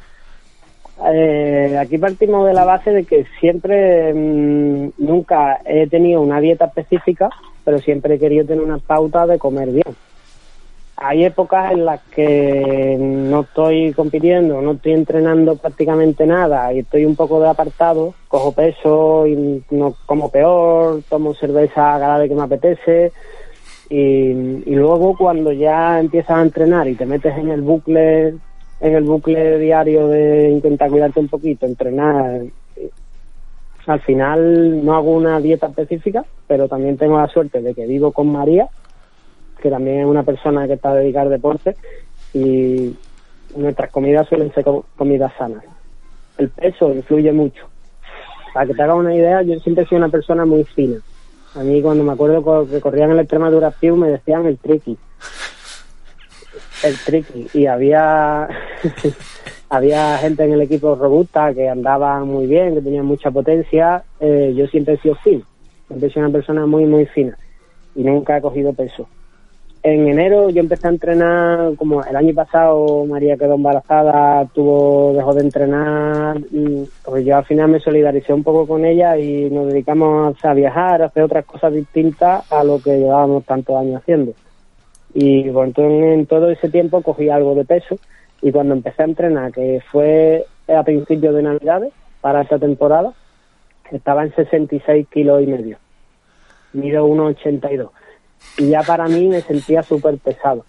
[1.05, 6.65] Eh, aquí partimos de la base de que siempre, mm, nunca he tenido una dieta
[6.65, 7.29] específica,
[7.63, 9.95] pero siempre he querido tener una pauta de comer bien.
[10.99, 17.05] Hay épocas en las que no estoy compitiendo, no estoy entrenando prácticamente nada y estoy
[17.05, 22.35] un poco de apartado, cojo peso y no como peor, tomo cerveza cada vez que
[22.35, 23.11] me apetece
[23.89, 24.31] y,
[24.65, 28.33] y luego cuando ya empiezas a entrenar y te metes en el bucle
[28.79, 32.41] en el bucle diario de intentar cuidarte un poquito, entrenar.
[32.75, 32.89] eh,
[33.87, 38.11] Al final no hago una dieta específica, pero también tengo la suerte de que vivo
[38.11, 38.67] con María,
[39.61, 41.75] que también es una persona que está dedicada al deporte,
[42.33, 42.95] y
[43.55, 45.63] nuestras comidas suelen ser co- comidas sanas.
[46.37, 47.65] El peso influye mucho.
[48.53, 50.97] Para que te hagas una idea, yo siempre he sido una persona muy fina.
[51.55, 54.97] A mí cuando me acuerdo que corrían en la Extremadura Piu me decían el tricky
[56.83, 58.47] el tricky y había
[59.69, 64.03] había gente en el equipo robusta que andaba muy bien, que tenía mucha potencia.
[64.19, 65.43] Eh, yo siempre he sido fin,
[65.87, 67.37] siempre he sido una persona muy muy fina
[67.95, 69.07] y nunca he cogido peso.
[69.83, 75.33] En enero yo empecé a entrenar, como el año pasado María quedó embarazada, tuvo, dejó
[75.33, 76.41] de entrenar,
[77.05, 81.01] pues yo al final me solidaricé un poco con ella y nos dedicamos a viajar,
[81.01, 84.33] a hacer otras cosas distintas a lo que llevábamos tantos años haciendo.
[85.19, 87.97] Y bueno, entonces, en todo ese tiempo cogí algo de peso
[88.39, 93.13] y cuando empecé a entrenar, que fue a principios de Navidades para esta temporada,
[93.91, 95.79] estaba en 66 kilos y medio.
[96.73, 97.89] Mido 1,82.
[98.59, 100.65] Y ya para mí me sentía súper pesado.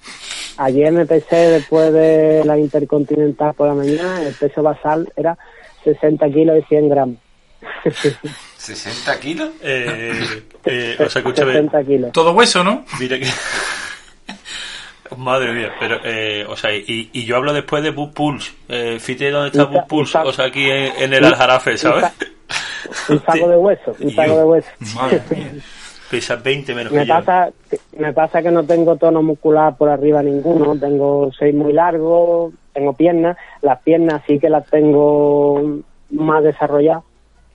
[0.57, 5.37] Ayer me pesé después de la Intercontinental por la mañana, el peso basal era
[5.85, 7.17] 60 kilos y 100 gramos.
[7.85, 9.51] ¿60 kilos?
[9.63, 12.13] Eh, eh, o sea, escúchame, 60 kilos.
[12.13, 12.87] Todo hueso, ¿no?
[12.99, 13.27] Mira que.
[15.17, 18.53] Madre mía, pero, eh, o sea, y, y yo hablo después de Bus Pulse.
[18.69, 22.05] Eh, fíjate dónde está Bus Pulse, o sea, aquí en, en el Aljarafe, ¿sabes?
[23.09, 24.69] un saco de hueso, un saco de hueso.
[24.95, 25.53] Madre mía.
[26.11, 27.15] Pesas 20 menos Me que yo.
[27.15, 27.51] pasa,
[27.99, 32.95] me pasa que no tengo tono muscular por arriba ninguno, tengo soy muy largo, tengo
[32.95, 35.81] piernas, las piernas sí que las tengo
[36.13, 37.05] más desarrolladas,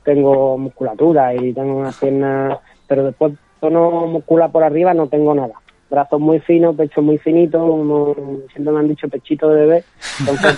[0.03, 5.55] tengo musculatura y tengo unas piernas, pero después tono muscular por arriba no tengo nada.
[5.93, 8.15] Brazos muy finos, pecho muy finito, como
[8.51, 9.83] siempre me han dicho pechito de bebé,
[10.19, 10.55] entonces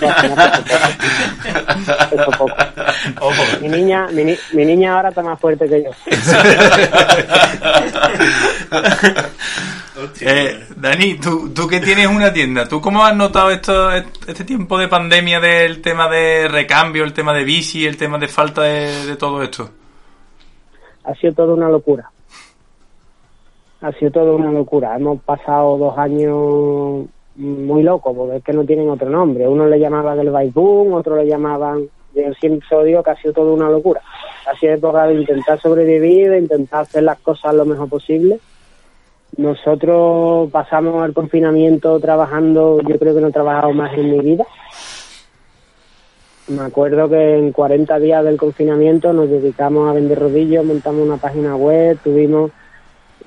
[2.10, 2.48] pues, poco.
[3.60, 5.90] Mi niña, mi, mi niña ahora está más fuerte que yo.
[10.20, 14.78] Eh, Dani, tú, tú que tienes una tienda, ¿tú cómo has notado esto, este tiempo
[14.78, 19.06] de pandemia del tema de recambio, el tema de bici, el tema de falta de,
[19.06, 19.70] de todo esto?
[21.06, 22.10] ha sido toda una locura.
[23.80, 24.96] Ha sido toda una locura.
[24.96, 29.46] Hemos pasado dos años muy locos, porque es que no tienen otro nombre.
[29.46, 31.88] Uno le llamaban el bike boom, otro le llamaban...
[32.14, 34.00] Yo siempre digo que ha sido toda una locura.
[34.50, 38.40] Ha sido época de intentar sobrevivir, de intentar hacer las cosas lo mejor posible.
[39.36, 44.46] Nosotros pasamos el confinamiento trabajando, yo creo que no he trabajado más en mi vida.
[46.48, 51.18] Me acuerdo que en 40 días del confinamiento nos dedicamos a vender rodillos, montamos una
[51.18, 52.50] página web, tuvimos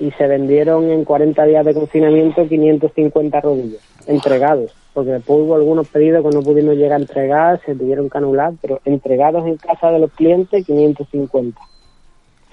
[0.00, 5.86] y se vendieron en 40 días de confinamiento 550 rodillos entregados, porque después hubo algunos
[5.88, 9.90] pedidos que no pudimos llegar a entregar, se tuvieron que anular, pero entregados en casa
[9.90, 11.60] de los clientes 550.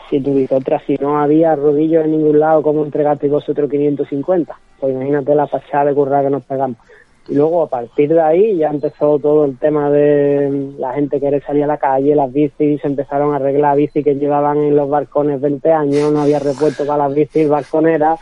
[0.09, 4.57] Si dices, otra, si no había rodillos en ningún lado, ¿cómo entregaste vosotros 550?
[4.79, 6.77] Pues imagínate la fachada de curra que nos pegamos.
[7.29, 11.43] Y luego a partir de ahí ya empezó todo el tema de la gente querer
[11.43, 14.89] salir a la calle, las bicis, se empezaron a arreglar bicis que llevaban en los
[14.89, 18.19] balcones 20 años, no había repuesto para las bicis balconeras,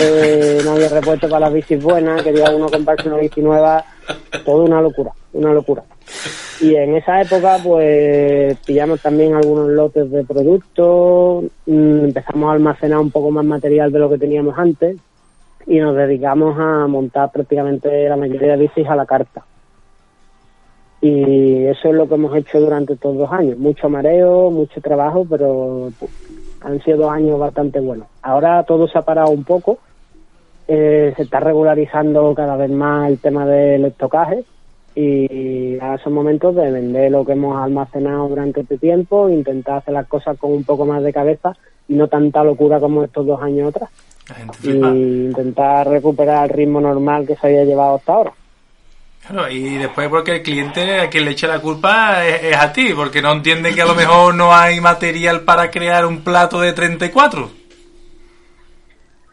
[0.00, 3.84] eh, no había repuesto para las bicis buenas, quería uno comprarse una bici nueva,
[4.44, 5.82] todo una locura, una locura.
[6.60, 12.98] Y en esa época, pues pillamos también algunos lotes de productos, mm, empezamos a almacenar
[12.98, 14.96] un poco más material de lo que teníamos antes
[15.66, 19.44] y nos dedicamos a montar prácticamente la mayoría de bicis a la carta.
[21.00, 23.58] Y eso es lo que hemos hecho durante estos dos años.
[23.58, 25.90] Mucho mareo, mucho trabajo, pero
[26.62, 28.08] han sido dos años bastante buenos.
[28.22, 29.78] Ahora todo se ha parado un poco.
[30.66, 34.44] eh, se está regularizando cada vez más el tema del estocaje
[34.94, 39.92] y ahora son momentos de vender lo que hemos almacenado durante este tiempo, intentar hacer
[39.92, 41.54] las cosas con un poco más de cabeza
[41.88, 43.90] y no tanta locura como estos dos años atrás
[44.62, 48.32] y intentar recuperar el ritmo normal que se había llevado hasta ahora.
[49.26, 52.72] Claro, y después porque el cliente a quien le echa la culpa es, es a
[52.72, 56.60] ti, porque no entiende que a lo mejor no hay material para crear un plato
[56.60, 57.50] de 34.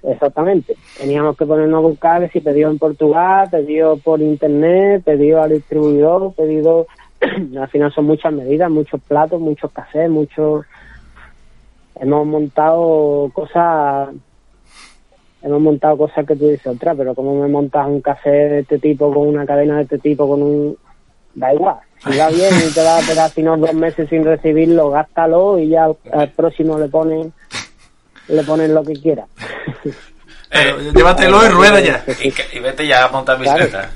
[0.03, 0.75] Exactamente.
[0.97, 6.33] Teníamos que ponernos a buscar si pedido en Portugal, pedido por internet, pedido al distribuidor,
[6.35, 6.87] pedido...
[7.59, 10.65] al final son muchas medidas, muchos platos, muchos cassettes, muchos...
[12.01, 14.09] Hemos montado cosas...
[15.43, 18.77] Hemos montado cosas que tú dices, otra, pero ¿cómo me montas un cassette de este
[18.79, 20.77] tipo, con una cadena de este tipo, con un...
[21.33, 21.77] Da igual.
[22.03, 25.57] Si va bien y te va a pegar si no dos meses sin recibirlo, gástalo
[25.59, 27.31] y ya al próximo le ponen
[28.27, 29.25] le ponen lo que quiera.
[30.53, 32.03] Eh, llévatelo y rueda ya.
[32.21, 33.57] Y, que- y vete ya a montar Claro.
[33.59, 33.89] bicicleta.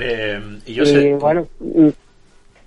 [0.00, 1.14] Eh, y yo y sé.
[1.14, 1.46] bueno,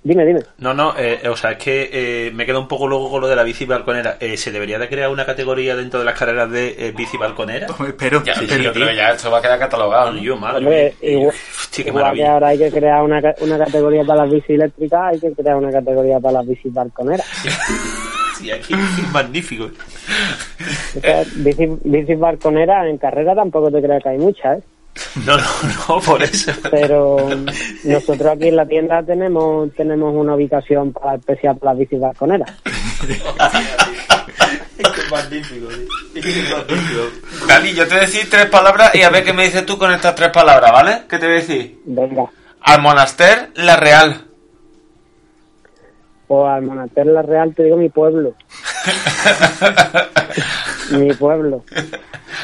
[0.04, 0.40] dime, dime.
[0.58, 3.26] No, no, eh, o sea, es que eh, me queda un poco luego con lo
[3.28, 4.16] de la bici balconera.
[4.20, 7.66] Eh, ¿Se debería de crear una categoría dentro de las carreras de eh, bici balconera?
[7.88, 8.86] Espero, Ya, Sí, sí, sí, yo creo tío.
[8.88, 10.12] que ya esto va a quedar catalogado.
[10.12, 10.20] ¿no?
[10.22, 12.32] Yo, madre Hombre, igual, Hostia, qué igual que maravilla.
[12.34, 15.72] ahora hay que crear una, una categoría para las bicis eléctricas, hay que crear una
[15.72, 17.26] categoría para las bicis balconeras.
[18.34, 18.74] Sí, aquí,
[19.12, 19.66] magnífico.
[20.96, 24.62] O sea, bicis, bicis balconeras en carrera tampoco te creas que hay muchas, ¿eh?
[25.26, 25.42] No, no,
[25.88, 26.52] no, por eso.
[26.70, 27.16] pero
[27.84, 32.00] nosotros aquí en la tienda tenemos tenemos una ubicación para especial para las bicis.
[34.78, 35.68] Es es magnífico,
[36.12, 37.72] tío.
[37.74, 39.92] Yo te voy a decir tres palabras y a ver qué me dices tú con
[39.92, 41.02] estas tres palabras, ¿vale?
[41.08, 41.80] ¿Qué te voy a decir?
[41.84, 42.26] Venga,
[42.60, 44.24] Al monaster La Real.
[46.26, 48.34] pues al Monaster La Real te digo mi pueblo.
[50.90, 51.64] mi pueblo.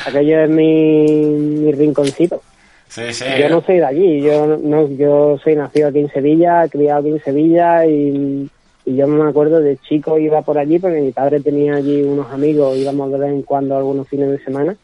[0.06, 2.42] Aquello es mi, mi rinconcito.
[2.88, 3.24] Sí, sí.
[3.38, 7.10] Yo no soy de allí, yo no, yo soy nacido aquí en Sevilla, criado aquí
[7.10, 8.50] en Sevilla y,
[8.84, 12.32] y yo me acuerdo de chico iba por allí porque mi padre tenía allí unos
[12.32, 14.76] amigos, íbamos de vez en cuando algunos fines de semana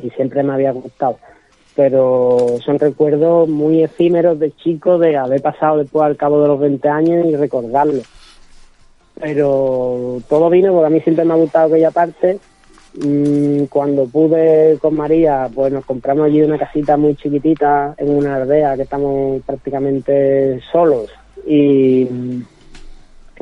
[0.00, 1.18] y siempre me había gustado.
[1.74, 6.60] Pero son recuerdos muy efímeros de chico, de haber pasado después al cabo de los
[6.60, 8.02] 20 años y recordarlo.
[9.20, 12.38] Pero todo vino porque a mí siempre me ha gustado aquella parte
[12.96, 18.36] Mm, cuando pude con María, pues nos compramos allí una casita muy chiquitita en una
[18.36, 21.10] aldea que estamos prácticamente solos
[21.44, 22.08] y,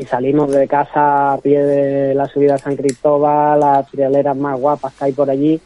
[0.09, 4.95] salimos de casa a pie de la subida a San Cristóbal, las trialeras más guapas
[4.95, 5.61] que hay por allí,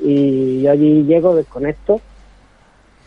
[0.00, 2.00] y allí llego, desconecto,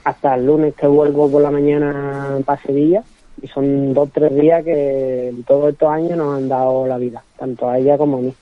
[0.06, 3.04] hasta el lunes que vuelvo por la mañana para Sevilla,
[3.42, 7.70] y son dos tres días que todos estos años nos han dado la vida, tanto
[7.70, 8.34] a ella como a mí.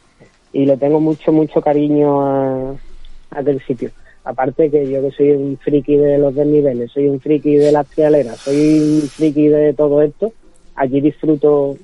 [0.53, 2.71] Y le tengo mucho, mucho cariño a,
[3.31, 3.89] a aquel sitio.
[4.23, 7.85] Aparte que yo que soy un friki de los desniveles, soy un friki de las
[7.87, 10.31] trialeras, soy un friki de todo esto,
[10.75, 11.75] allí disfruto.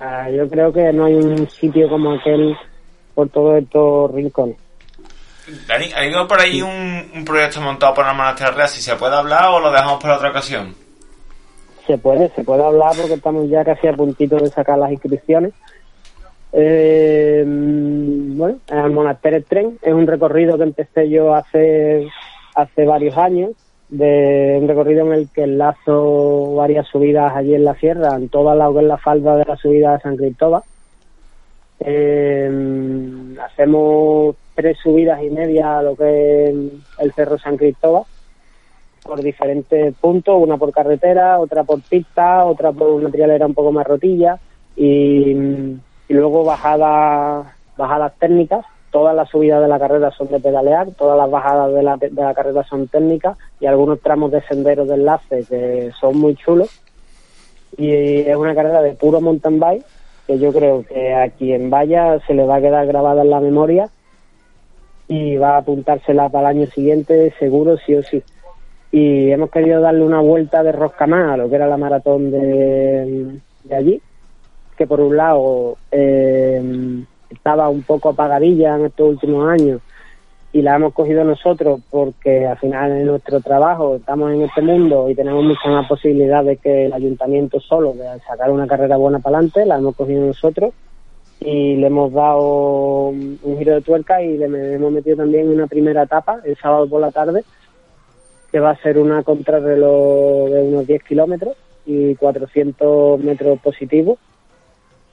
[0.00, 2.56] ah, yo creo que no hay un sitio como aquel
[3.14, 4.56] por todos estos rincones.
[5.66, 8.68] Dani, ¿hay por ahí un, un proyecto montado por la Monasterio Real?
[8.68, 10.74] Si se puede hablar o lo dejamos para otra ocasión.
[11.86, 15.52] Se puede, se puede hablar porque estamos ya casi a puntito de sacar las inscripciones.
[16.52, 22.08] Eh, bueno, el Monasterio Tren es un recorrido que empecé yo hace,
[22.54, 23.50] hace varios años,
[23.88, 28.54] de un recorrido en el que enlazo varias subidas allí en la sierra, en toda
[28.54, 30.62] la, es la falda de la subida de San Cristóbal.
[31.80, 36.54] Eh, hacemos tres subidas y media a lo que es
[36.98, 38.04] el Cerro San Cristóbal
[39.04, 43.72] por diferentes puntos, una por carretera, otra por pista, otra por una trialera un poco
[43.72, 44.38] más rotilla
[44.76, 45.34] y,
[46.08, 47.46] y luego bajadas
[47.76, 48.64] bajadas técnicas.
[48.90, 52.10] Todas las subidas de la carrera son de pedalear, todas las bajadas de la, de
[52.10, 56.70] la carrera son técnicas y algunos tramos de senderos de enlace que son muy chulos.
[57.76, 59.84] Y es una carrera de puro mountain bike
[60.26, 63.40] que yo creo que a quien vaya se le va a quedar grabada en la
[63.40, 63.90] memoria
[65.06, 68.22] y va a apuntársela para el año siguiente seguro sí o sí
[68.90, 72.30] y hemos querido darle una vuelta de rosca más a lo que era la maratón
[72.30, 74.02] de, de allí,
[74.78, 79.80] que por un lado eh, estaba un poco apagadilla en estos últimos años
[80.52, 85.10] y la hemos cogido nosotros porque al final en nuestro trabajo estamos en este mundo
[85.10, 89.18] y tenemos mucha más posibilidad de que el ayuntamiento solo de sacar una carrera buena
[89.18, 90.72] para adelante, la hemos cogido nosotros
[91.40, 96.04] y le hemos dado un giro de tuerca y le hemos metido también una primera
[96.04, 97.44] etapa el sábado por la tarde
[98.50, 101.56] que va a ser una contrarreloj de unos 10 kilómetros
[101.88, 104.18] y 400 metros positivos,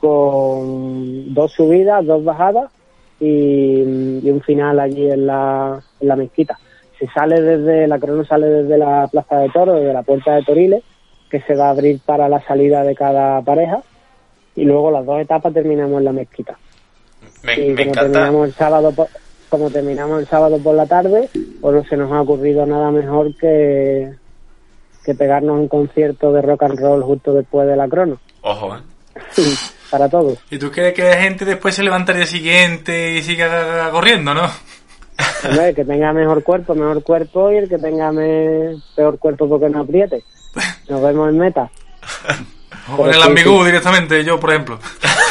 [0.05, 2.71] con dos subidas, dos bajadas
[3.19, 6.59] y, y un final allí en la, en la mezquita.
[6.99, 10.43] Se sale desde, la crono sale desde la Plaza de Toros, desde la Puerta de
[10.43, 10.83] Toriles,
[11.29, 13.81] que se va a abrir para la salida de cada pareja,
[14.55, 16.57] y luego las dos etapas terminamos en la mezquita.
[17.43, 18.01] Me, y me como encanta.
[18.01, 19.07] terminamos el sábado por,
[19.49, 21.29] como terminamos el sábado por la tarde,
[21.61, 24.13] pues no se nos ha ocurrido nada mejor que,
[25.03, 28.19] que pegarnos un concierto de rock and roll justo después de la crono.
[28.41, 28.79] Ojo, ¿eh?
[29.89, 30.37] Para todos.
[30.49, 34.33] ¿Y tú crees que la gente después se levanta al día siguiente y siga corriendo,
[34.33, 34.49] no?
[35.49, 39.69] El que tenga mejor cuerpo, mejor cuerpo, y el que tenga me- peor cuerpo porque
[39.69, 40.23] no apriete.
[40.89, 41.69] Nos vemos en meta.
[42.91, 44.79] O con el sí, ambigú directamente, yo, por ejemplo.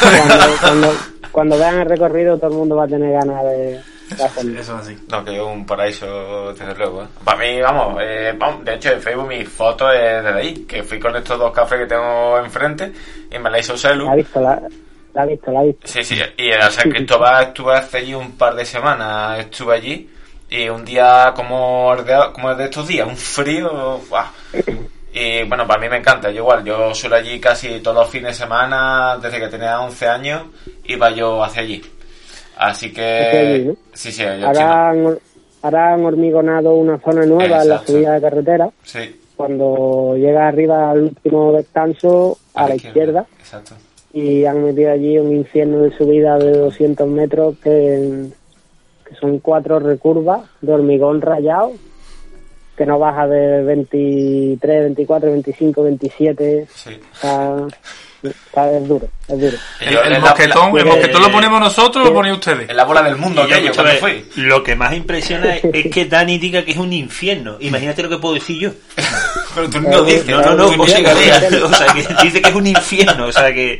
[0.01, 0.93] Cuando, cuando,
[1.31, 3.79] cuando vean el recorrido, todo el mundo va a tener ganas de.
[4.11, 4.97] Eso es así.
[5.09, 7.03] No, que es un paraíso, desde luego.
[7.03, 7.07] ¿eh?
[7.23, 10.83] Para mí, vamos, eh, vamos, de hecho en Facebook mi foto es desde ahí, que
[10.83, 12.91] fui con estos dos cafés que tengo enfrente
[13.31, 14.05] y me la hizo Celu.
[14.05, 14.61] La ha visto, la,
[15.13, 15.87] la ha visto, la ha visto.
[15.87, 20.09] Sí, sí, y en San Cristóbal estuve hace allí un par de semanas, estuve allí
[20.49, 24.27] y un día como el de, como el de estos días, un frío, ¡buah!
[25.13, 28.37] y bueno, para mí me encanta, yo igual, yo suelo allí casi todos los fines
[28.37, 30.43] de semana, desde que tenía 11 años,
[30.83, 31.81] iba yo hacia allí.
[32.57, 34.91] Así que, sí, sí, ahora
[35.93, 38.69] han hormigonado una zona nueva en la subida de carretera.
[38.83, 43.75] sí, Cuando llega arriba al último descanso, a, la izquierda, Exacto.
[44.13, 48.27] y han metido allí un infierno de subida de 200 metros que,
[49.07, 51.73] que son cuatro recurvas de hormigón rayado
[52.77, 56.89] que no baja de 23, 24, 25, 27 Sí.
[57.11, 57.55] o sea,
[58.23, 62.35] es duro, es duro El, la- mosquetón, el mosquetón lo ponemos nosotros o lo ponéis
[62.35, 62.69] ustedes.
[62.69, 64.25] En la bola del mundo, yo, cuando fui.
[64.37, 67.57] Lo que más impresiona es, es que Dani diga que es un infierno.
[67.59, 68.71] Imagínate lo que puedo decir yo.
[69.55, 71.47] Pero tú no dices, No, no, no, tú ¿cómo llegas llegaría?
[71.49, 71.55] ahí.
[71.63, 73.25] O sea, que dice que es un infierno.
[73.27, 73.79] O sea, que.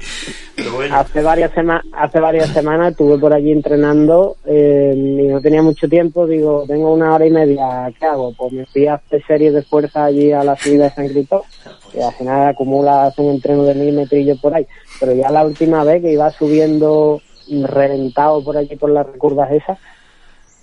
[0.92, 5.90] Hace varias semanas hace varias semanas estuve por allí entrenando eh, y no tenía mucho
[5.90, 8.34] tiempo digo tengo una hora y media ¿qué hago?
[8.38, 11.46] pues me fui a hacer series de fuerza allí a la subida de San Cristóbal
[11.94, 14.66] y al final acumulas un entreno de mil metrillos por ahí.
[15.00, 19.78] Pero ya la última vez que iba subiendo reventado por allí por las curvas esas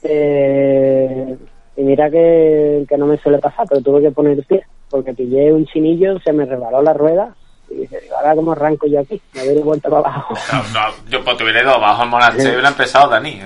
[0.03, 1.37] eh,
[1.77, 5.53] y mira que, que no me suele pasar pero tuve que poner pie porque pillé
[5.53, 7.37] un chinillo se me rebaló la rueda
[7.75, 10.35] Y ahora como arranco yo aquí, me doy vuelta para abajo.
[10.53, 13.41] No, no, yo porque hubiera ido abajo al monasterio y hubiera empezado Dani.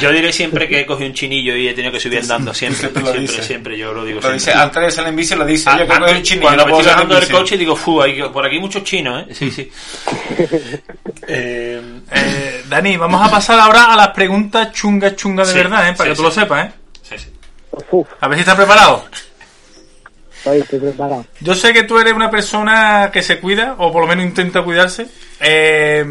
[0.00, 2.52] Yo diré siempre que he cogido un chinillo y he tenido que subir andando.
[2.54, 3.42] Siempre, Siempre lo siempre, dice.
[3.42, 4.62] siempre, yo lo digo Lo dice, siempre.
[4.62, 6.62] antes de salir en bici lo dice, Ah, yo antes, cojo un chino, yo cuando
[6.62, 9.22] no me puedo estoy bajando del coche digo, fu, hay- por aquí hay muchos chinos,
[9.28, 9.34] ¿eh?
[9.34, 9.70] Sí, sí.
[11.28, 11.82] Eh,
[12.14, 15.94] Eh, Dani, vamos a pasar ahora a las preguntas chungas chungas de Sí, verdad, ¿eh?
[15.94, 16.22] Para sí, que tú sí.
[16.22, 16.72] lo sepas, ¿eh?
[17.02, 17.30] sí, sí.
[17.90, 19.04] Uf, A ver si estás preparado.
[20.44, 21.24] Estoy, estoy preparado.
[21.40, 24.62] Yo sé que tú eres una persona que se cuida, o por lo menos intenta
[24.62, 25.06] cuidarse.
[25.40, 26.04] Eh,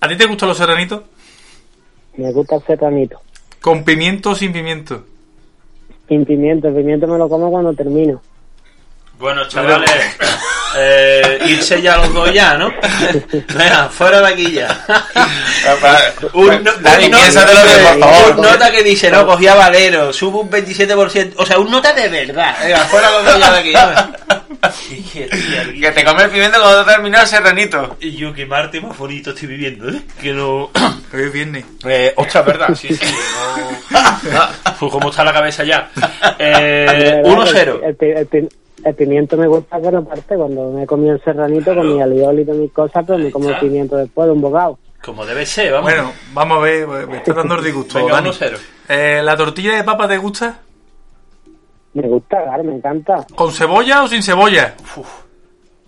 [0.00, 1.02] ¿A ti te gustan los serranitos?
[2.16, 3.20] Me gusta el serranito.
[3.60, 5.04] ¿Con pimiento o sin pimiento?
[6.08, 8.20] Sin pimiento, el pimiento me lo como cuando termino.
[9.18, 9.90] Bueno, chavales,
[10.76, 12.68] eh, irse ya los dos ya, ¿no?
[13.32, 15.03] Venga, fuera de aquí ya.
[16.32, 18.30] Un, no- Dani, no- piénsatelo bien, por favor.
[18.36, 21.34] un nota que dice, no, cogía Valero, subo un 27%.
[21.36, 22.54] O sea, un nota de verdad.
[22.62, 23.72] Venga, fuera los dos ya de aquí.
[25.12, 25.28] que,
[25.80, 27.96] Que te come el pimiento cuando termina el serranito.
[28.00, 30.02] Y yo, qué Marte más bonito estoy viviendo, ¿eh?
[30.20, 30.70] Que no...
[31.14, 31.64] Hoy es viernes.
[31.86, 33.04] Eh, ostras, verdad, sí, sí.
[34.32, 34.86] No...
[34.86, 35.90] Uf, ¿Cómo está la cabeza ya?
[36.38, 37.80] Eh, De verdad, 1-0.
[37.84, 38.48] El, el- el pi-
[38.84, 42.42] el pimiento me gusta, pero aparte, cuando me he comido el serranito con mi alioli
[42.42, 44.78] y todas mis cosas, pero me como el pimiento después de un bocado.
[45.04, 45.92] Como debe ser, vamos.
[45.92, 47.98] Bueno, vamos a ver, me está dando el disgusto.
[47.98, 48.30] Venga, Dani.
[48.30, 48.58] 1-0.
[48.88, 50.60] Eh, ¿La tortilla de papa te gusta?
[51.92, 53.26] Me gusta, claro, me encanta.
[53.34, 54.74] ¿Con cebolla o sin cebolla?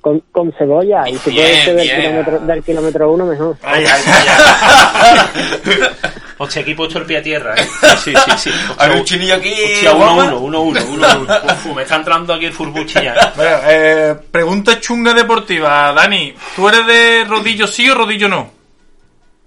[0.03, 3.57] Con, con cebolla, y si puede ser del kilómetro, del kilómetro uno, mejor.
[3.63, 4.27] Ay, ay, ay,
[5.65, 5.81] ay.
[6.39, 7.67] Hostia, aquí he puesto el pie a tierra, ¿eh?
[7.97, 8.51] Sí, sí, sí.
[8.77, 9.51] Hay un chinillo aquí.
[9.51, 10.33] Hostia, guapa.
[10.33, 11.45] 1-1, 1-1, 1-1.
[11.45, 13.33] Uf, me está entrando aquí el furbuchi ya.
[13.35, 15.95] Bueno, eh, pregunta chunga deportiva.
[15.95, 18.57] Dani, ¿tú eres de rodillo sí o rodillo no?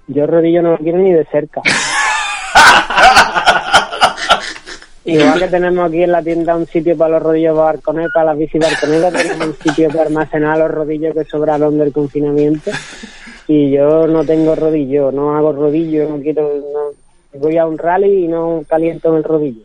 [0.10, 1.62] Yo rodillo no lo quiero ni de cerca.
[5.06, 8.38] Igual que tenemos aquí en la tienda un sitio para los rodillos barconetas, para las
[8.40, 12.72] bici barconetas, tenemos un sitio para almacenar los rodillos que sobraron del confinamiento.
[13.48, 18.26] Y yo no tengo rodillo, no hago rodillo, no quiero, no, voy a un rally
[18.26, 19.64] y no caliento en el rodillo.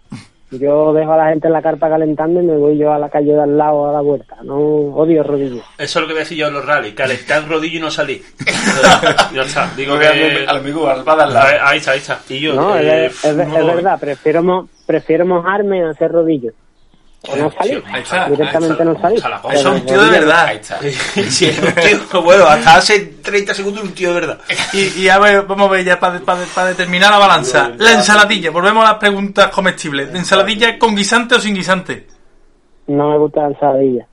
[0.51, 3.09] Yo dejo a la gente en la carpa calentando y me voy yo a la
[3.09, 4.37] calle de al lado a la vuelta.
[4.45, 5.63] No odio rodillo.
[5.79, 6.95] Eso es lo que voy a decir yo en los rallies.
[6.95, 8.23] Calentar rodillo y no salir.
[9.35, 9.71] ya está.
[9.77, 10.45] Digo Digo que...
[10.47, 11.49] al amigo, al padre al lado.
[11.63, 12.21] Ahí está, ahí está.
[12.29, 12.55] Y yo...
[12.55, 16.55] No, eh, es, es- es no- verdad, prefiero, mo- prefiero mojarme a hacer rodillos.
[17.27, 19.23] O no salir, Ahí está, directamente no salir.
[19.53, 20.47] Es un tío de verdad.
[20.47, 20.79] Ahí está.
[21.31, 24.39] Sí, es un tío, bueno, hasta hace 30 segundos un tío de verdad.
[24.73, 26.19] Y, y a ver, vamos a ver ya para,
[26.69, 27.71] determinar la balanza.
[27.79, 30.15] La ensaladilla, volvemos a las preguntas comestibles.
[30.15, 32.07] ¿Ensaladilla con guisante o sin guisante?
[32.87, 34.07] No me gusta la ensaladilla.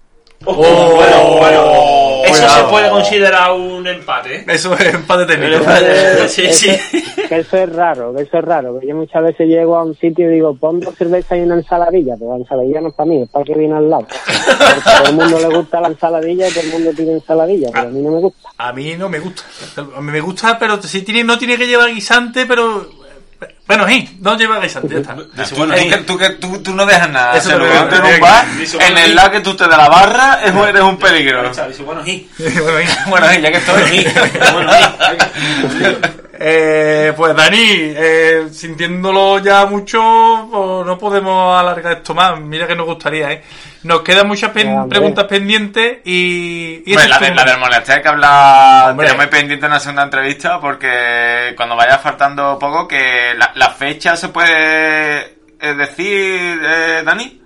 [0.45, 2.00] Oh, bueno, bueno.
[2.31, 2.63] Eso Cuidado.
[2.65, 4.45] se puede considerar un empate, ¿eh?
[4.47, 5.63] Eso es empate técnico.
[6.27, 7.01] Sí, Eso- sí.
[7.27, 8.79] Que eso es raro, que eso es raro.
[8.79, 11.55] Que yo muchas veces llego a un sitio y digo, pon dos cervezas y una
[11.55, 12.15] ensaladilla.
[12.17, 14.07] Pero la ensaladilla no es para mí, es para que viene al lado.
[14.07, 17.69] Porque a todo el mundo le gusta la ensaladilla y todo el mundo tiene ensaladilla,
[17.73, 18.49] pero a mí no me gusta.
[18.57, 19.43] A mí no me gusta.
[19.95, 23.00] A mí me gusta, pero si tiene, no tiene que llevar guisante, pero...
[23.71, 25.13] Bueno, sí, no lleva guisante, ya está.
[25.55, 25.89] Bueno, tú sí.
[25.89, 27.37] que, tú, que- tú- tú no dejas nada.
[27.37, 27.71] Eso Se lo en
[28.15, 28.45] un bar,
[28.89, 31.49] en el lado que tú te de la barra, es, eres un peligro.
[31.67, 32.29] Dice, bueno, sí.
[33.07, 33.41] Bueno, sí.
[33.41, 34.07] Ya que estoy.
[34.53, 35.95] Bueno, sí.
[36.43, 42.39] Eh, pues Dani, eh, sintiéndolo ya mucho, pues no podemos alargar esto más.
[42.39, 43.43] Mira que nos gustaría, ¿eh?
[43.83, 44.97] Nos quedan muchas pen- Ya, hombre.
[44.97, 46.81] preguntas pendientes y...
[46.85, 49.79] y Hombre, ese la, es de, la del monasterio que habla, tenemos pendiente en una
[49.79, 55.19] segunda entrevista porque cuando vaya faltando poco, que la, la fecha se puede
[55.59, 57.40] eh, decir, eh, Dani.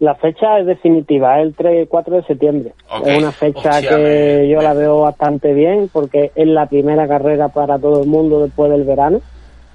[0.00, 2.72] La fecha es definitiva, es el 3 y 4 de septiembre.
[3.04, 6.66] Es una fecha Hostia, que me- yo me- la veo bastante bien porque es la
[6.66, 9.20] primera carrera para todo el mundo después del verano.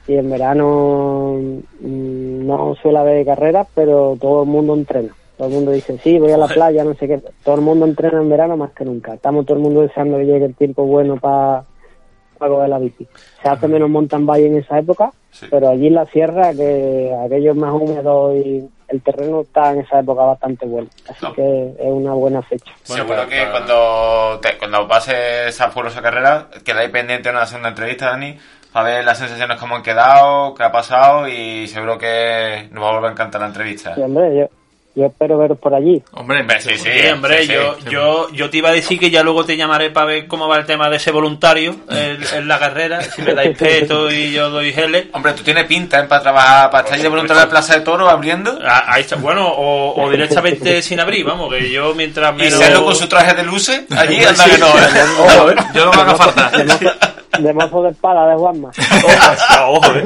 [0.07, 1.37] Y en verano
[1.79, 5.13] mm, no suele haber carreras, pero todo el mundo entrena.
[5.37, 7.21] Todo el mundo dice, sí, voy a la playa, no sé qué.
[7.43, 9.13] Todo el mundo entrena en verano más que nunca.
[9.15, 11.63] Estamos todo el mundo deseando que llegue el tiempo bueno para
[12.39, 13.05] coger la bici.
[13.43, 15.45] Se hace menos mountain bike en esa época, Sí.
[15.51, 19.79] pero allí en la sierra, que aquello es más húmedo y el terreno está en
[19.81, 20.87] esa época bastante bueno.
[21.09, 21.33] Así No.
[21.33, 21.41] que
[21.79, 22.71] es una buena fecha.
[22.87, 27.35] Bueno, Seguro para- que para- cuando te, cuando pase esa furosa carrera, quedáis pendiente de
[27.35, 28.37] una segunda entrevista, Dani,
[28.71, 32.89] para ver las sensaciones, cómo han quedado, qué ha pasado y seguro que nos va
[32.89, 33.93] a volver a encantar la entrevista.
[33.97, 34.47] Y hombre, yo,
[34.95, 36.01] yo espero veros por allí.
[36.13, 37.53] Hombre, sí, sí, Sí, hombre, sí, sí.
[37.53, 40.47] yo, yo, yo te iba a decir que ya luego te llamaré para ver cómo
[40.47, 44.31] va el tema de ese voluntario en, en la carrera, si me dais peto y
[44.31, 45.07] yo doy geles.
[45.13, 46.03] Hombre, tú tienes pinta ¿eh?
[46.07, 49.01] para trabajar, para estar ahí de voluntario en la Plaza de Toro abriendo Ah, Ahí
[49.01, 52.59] está, bueno, o, o directamente sin abrir, vamos, que yo mientras y menos...
[52.59, 55.05] serlo con su traje de luces, allí anda que no, ¿eh?
[55.19, 55.55] Ojo, ¿eh?
[55.73, 56.49] Yo no me haga falta.
[56.51, 56.91] De mozo,
[57.39, 58.71] de mozo de espada de Juanma.
[59.03, 60.05] Ojo, ojo, eh.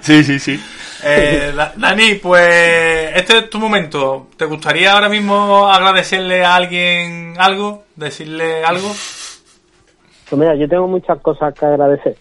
[0.00, 0.60] Sí, sí, sí.
[1.04, 4.26] Eh, Da- Dani, pues este es tu momento.
[4.36, 7.84] ¿Te gustaría ahora mismo agradecerle a alguien algo?
[7.96, 8.88] ¿Decirle algo?
[8.88, 12.16] Pues mira, yo tengo muchas cosas que agradecer.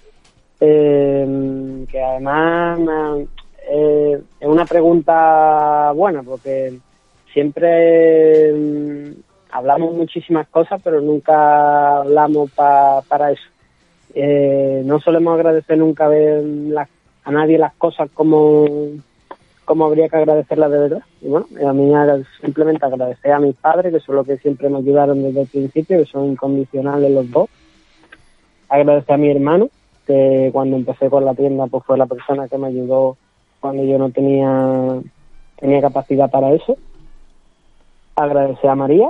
[0.59, 2.79] Eh, que además
[3.69, 6.73] eh, es una pregunta buena porque
[7.33, 9.11] siempre mm,
[9.51, 13.43] hablamos muchísimas cosas, pero nunca hablamos pa- para eso.
[14.15, 16.89] Eh, no solemos agradecer nunca ver las-
[17.27, 18.65] a nadie las cosas como,
[19.65, 21.03] como habría que agradecerlas de verdad.
[21.21, 21.91] Y bueno, a mí
[22.41, 25.99] simplemente agradecer a mis padres, que son los que siempre me ayudaron desde el principio,
[25.99, 27.49] que son incondicionales los dos
[28.69, 29.69] agradecer a mi hermano,
[30.05, 33.17] que cuando empecé con la tienda pues fue la persona que me ayudó
[33.59, 34.99] cuando yo no tenía,
[35.57, 36.77] tenía capacidad para eso.
[38.15, 39.09] Agradecer a María,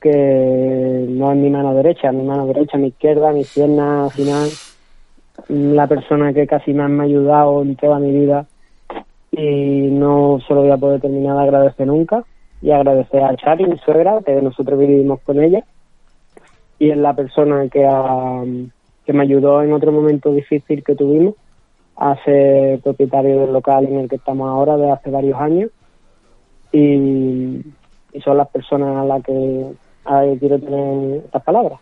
[0.00, 4.48] que no es mi mano derecha, mi mano derecha, mi izquierda, mi izquierda, al final,
[5.48, 8.46] la persona que casi más me ha ayudado en toda mi vida
[9.30, 12.24] y no se lo voy a poder terminar de agradecer nunca.
[12.60, 15.64] Y agradecer a Chari, mi suegra, que nosotros vivimos con ella
[16.82, 17.88] y es la persona que,
[19.06, 21.34] que me ayudó en otro momento difícil que tuvimos
[21.96, 25.70] a ser propietario del local en el que estamos ahora desde hace varios años
[26.72, 27.60] y,
[28.12, 29.66] y son las personas a las que,
[30.04, 31.78] a las que quiero tener estas palabras.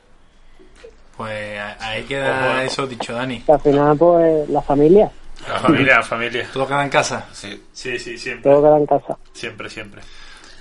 [1.20, 3.40] Pues ahí queda eso dicho, Dani.
[3.40, 5.10] Que al final pues la familia,
[5.46, 6.46] La familia, la familia.
[6.50, 7.26] Todo queda en casa.
[7.30, 7.62] Sí.
[7.74, 8.50] Sí, sí, siempre.
[8.50, 9.18] todo queda en casa.
[9.34, 10.00] Siempre, siempre.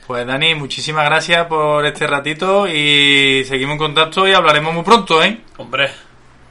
[0.05, 5.23] Pues Dani, muchísimas gracias por este ratito y seguimos en contacto y hablaremos muy pronto,
[5.23, 5.39] ¿eh?
[5.55, 5.91] Hombre,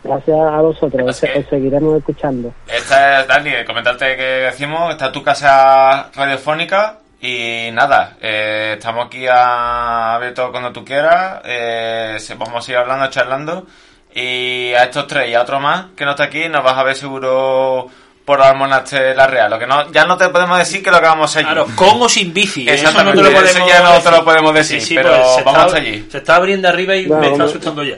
[0.02, 2.54] Gracias a vosotros, os, seguiremos escuchando.
[2.66, 9.04] Esta es, Dani, comentarte que decimos, esta es tu casa radiofónica y nada, eh, estamos
[9.04, 13.66] aquí a abierto cuando tú quieras, eh, vamos a ir hablando, charlando
[14.14, 16.82] y a estos tres y a otro más que no está aquí nos vas a
[16.82, 17.88] ver seguro
[18.24, 19.50] por Almonaste La Real.
[19.50, 21.46] Lo que no, ya no te podemos decir que lo que vamos allí.
[21.46, 22.68] claro, con o sin bici.
[22.68, 24.04] Eso no Exactamente, te lo eso podemos ya no decir.
[24.10, 26.06] te lo podemos decir, pero pues, vamos está, allí.
[26.10, 27.96] Se está abriendo arriba y Bueno, me está asustando ya.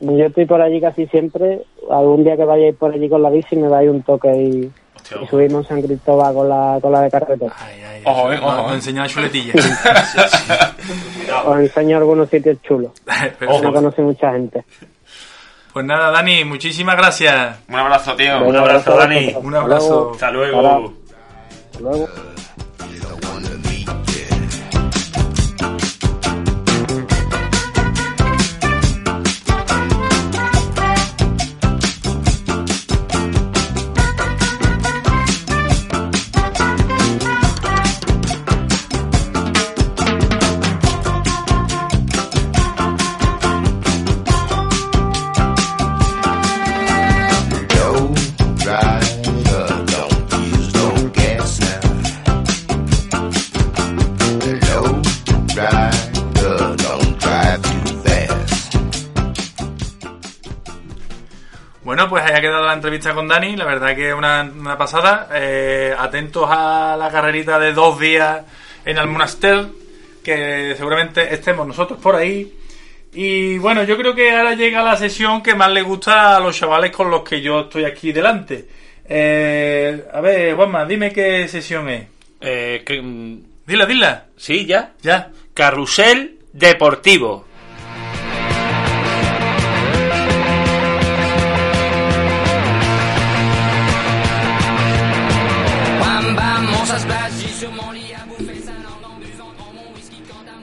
[0.00, 3.56] Yo estoy por allí casi siempre, algún día que vayáis por allí con la bici
[3.56, 4.70] me dais un toque y,
[5.22, 7.54] y subimos San Cristóbal con la, con la de carretera.
[7.58, 8.74] Ay, ay, Ojo, ay, eh, ojo, nos eh.
[8.74, 9.54] enseña la chuletilla.
[11.46, 12.90] Os enseño algunos sitios chulos,
[13.62, 14.64] no conoce mucha gente.
[15.72, 17.56] Pues nada, Dani, muchísimas gracias.
[17.68, 18.40] Un abrazo, tío.
[18.40, 19.34] Venga, abrazo, Dani.
[19.34, 20.10] Un abrazo.
[20.12, 20.92] Hasta luego.
[21.70, 22.08] Hasta luego.
[62.32, 63.56] Ahí ha quedado la entrevista con Dani.
[63.56, 65.28] La verdad que es una, una pasada.
[65.34, 68.42] Eh, atentos a la carrerita de dos días
[68.84, 69.66] en Almonaster,
[70.22, 72.52] que seguramente estemos nosotros por ahí.
[73.14, 76.56] Y bueno, yo creo que ahora llega la sesión que más le gusta a los
[76.56, 78.66] chavales con los que yo estoy aquí delante.
[79.06, 82.06] Eh, a ver, Juanma, dime qué sesión es.
[82.40, 84.24] Eh, que, mm, Dila, dila.
[84.36, 84.92] sí, ya.
[85.02, 85.30] Ya.
[85.54, 87.46] Carrusel Deportivo.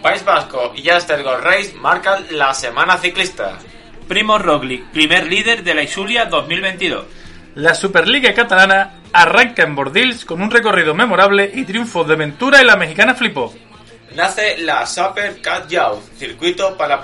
[0.10, 3.60] País Vasco y Jaster Gold Race marcan la semana ciclista.
[4.08, 7.06] Primo Roglic, primer líder de la Isulia 2022.
[7.54, 12.66] La Superliga Catalana arranca en Bordils con un recorrido memorable y triunfos de Ventura y
[12.66, 13.54] la mexicana flipó.
[14.16, 17.00] Nace la Super Cat Youth, circuito para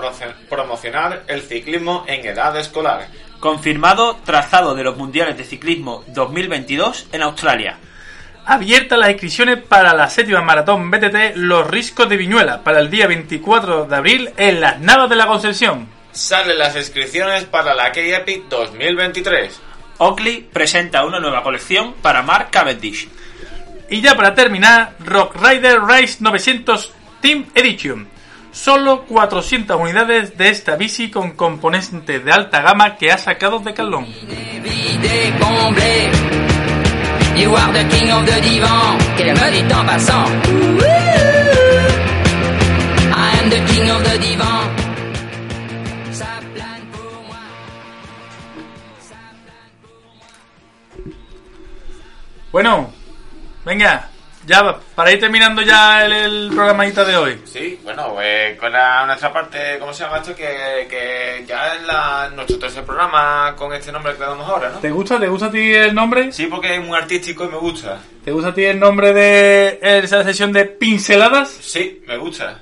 [0.49, 3.07] promocionar el ciclismo en edad escolar.
[3.39, 7.77] Confirmado trazado de los Mundiales de Ciclismo 2022 en Australia.
[8.47, 13.07] Abiertas las inscripciones para la séptima maratón BTT Los Riscos de Viñuela para el día
[13.07, 15.87] 24 de abril en las Navas de la Concepción.
[16.11, 19.59] Salen las inscripciones para la K-Epic 2023.
[19.97, 23.09] Oakley presenta una nueva colección para Mark Cavendish.
[23.89, 28.07] Y ya para terminar, Rock Rider Race 900 Team Edition.
[28.51, 33.73] Solo 400 unidades de esta bici con componentes de alta gama que ha sacado de
[33.73, 34.05] Calón.
[37.37, 38.97] You are the king of the divan.
[39.17, 40.25] Qu'elle me dit en passant.
[43.11, 44.61] I am the king of the divan.
[46.11, 47.43] Ça plane pour moi.
[52.51, 52.89] Bueno,
[53.65, 54.09] venga,
[54.45, 57.41] Ya, para ir terminando ya el, el programadita de hoy.
[57.45, 60.35] Sí, bueno, pues con la, nuestra parte, ¿cómo se llama esto?
[60.35, 64.69] Que, que ya es la, nuestro tercer programa con este nombre que le damos ahora,
[64.69, 64.79] ¿no?
[64.79, 65.19] ¿Te gusta?
[65.19, 66.31] ¿Te gusta a ti el nombre?
[66.31, 67.99] Sí, porque es muy artístico y me gusta.
[68.23, 71.49] ¿Te gusta a ti el nombre de esa sesión de pinceladas?
[71.49, 72.61] Sí, me gusta.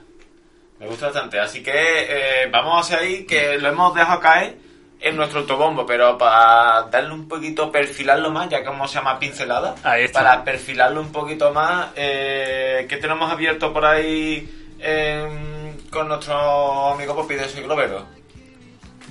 [0.79, 1.39] Me gusta bastante.
[1.39, 4.57] Así que eh, vamos hacia ahí, que lo hemos dejado caer
[5.03, 9.19] en nuestro autobombo, pero para darle un poquito, perfilarlo más, ya que como se llama
[9.19, 10.19] pincelada, Ahí está.
[10.23, 14.49] para perfilarlo un poquito más, eh, que tenemos abierto por ahí
[14.79, 18.05] em, con nuestro amigo Popi de Soy Globero.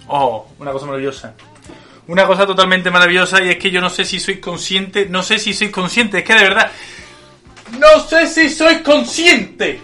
[0.08, 1.34] Oh, una cosa maravillosa.
[2.08, 5.38] Una cosa totalmente maravillosa y es que yo no sé si sois consciente, no sé
[5.38, 6.70] si sois consciente, es que de verdad,
[7.78, 9.80] no sé si sois consciente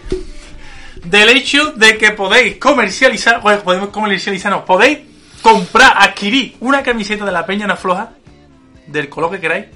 [1.04, 4.98] del hecho de que podéis comercializar, bueno, podemos comercializar, no, podéis
[5.42, 8.10] comprar, adquirir una camiseta de la Peña Floja,
[8.86, 9.66] del color que queráis,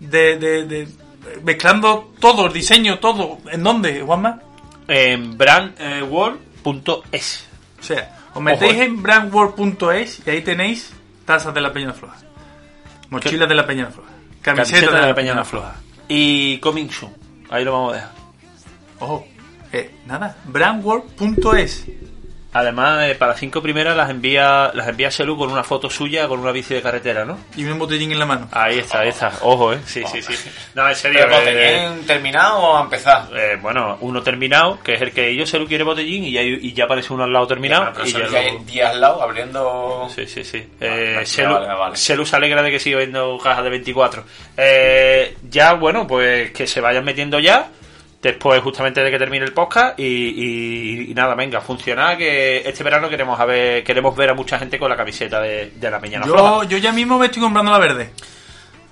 [0.00, 0.88] de, de, de-
[1.42, 4.40] mezclando todo, el diseño, todo, ¿en dónde, Juanma?
[4.88, 7.46] En brandworld.es.
[7.80, 8.84] O sea, os metéis Ojo, eh.
[8.84, 10.92] en brandworld.es y ahí tenéis
[11.24, 12.16] tazas de la Peña Floja.
[13.10, 14.10] Mochilas de la Peña Floja.
[14.42, 15.76] Camisetas Camiseta de la Peñana Floja.
[16.08, 17.12] Y Coming Soon.
[17.50, 18.10] Ahí lo vamos a dejar.
[19.00, 19.26] Ojo,
[19.72, 21.86] eh, nada, brandworld.es.
[22.58, 26.40] Además, eh, para cinco primeras las envía las envía Selu con una foto suya con
[26.40, 27.38] una bici de carretera, ¿no?
[27.54, 28.48] Y un botellín en la mano.
[28.50, 29.30] Ahí está, ahí está.
[29.42, 29.78] Ojo, eh.
[29.84, 30.50] Sí, sí, sí.
[30.74, 31.20] No, en serio.
[31.22, 33.28] ¿Pero eh, botellín terminado o a empezar?
[33.36, 36.72] eh, bueno, uno terminado, que es el que ellos Selu quiere botellín y ya, y
[36.72, 37.92] ya aparece uno al lado terminado.
[37.94, 40.08] Pero y ya que hay luego- 10 al lado abriendo...
[40.14, 40.66] Sí, sí, sí.
[40.80, 41.96] Eh, vale, Selu, vale, vale.
[41.96, 44.24] Selu se alegra de que siga viendo cajas de 24.
[44.56, 47.68] Eh, ya, bueno, pues que se vayan metiendo ya.
[48.26, 49.98] Después, justamente de que termine el podcast.
[50.00, 52.16] Y, y- y nada, venga, funciona.
[52.16, 55.70] Que este verano queremos a ver, queremos ver a mucha gente con la camiseta de,
[55.76, 58.10] de la Peñana Yo, yo ya mismo me estoy comprando la verde.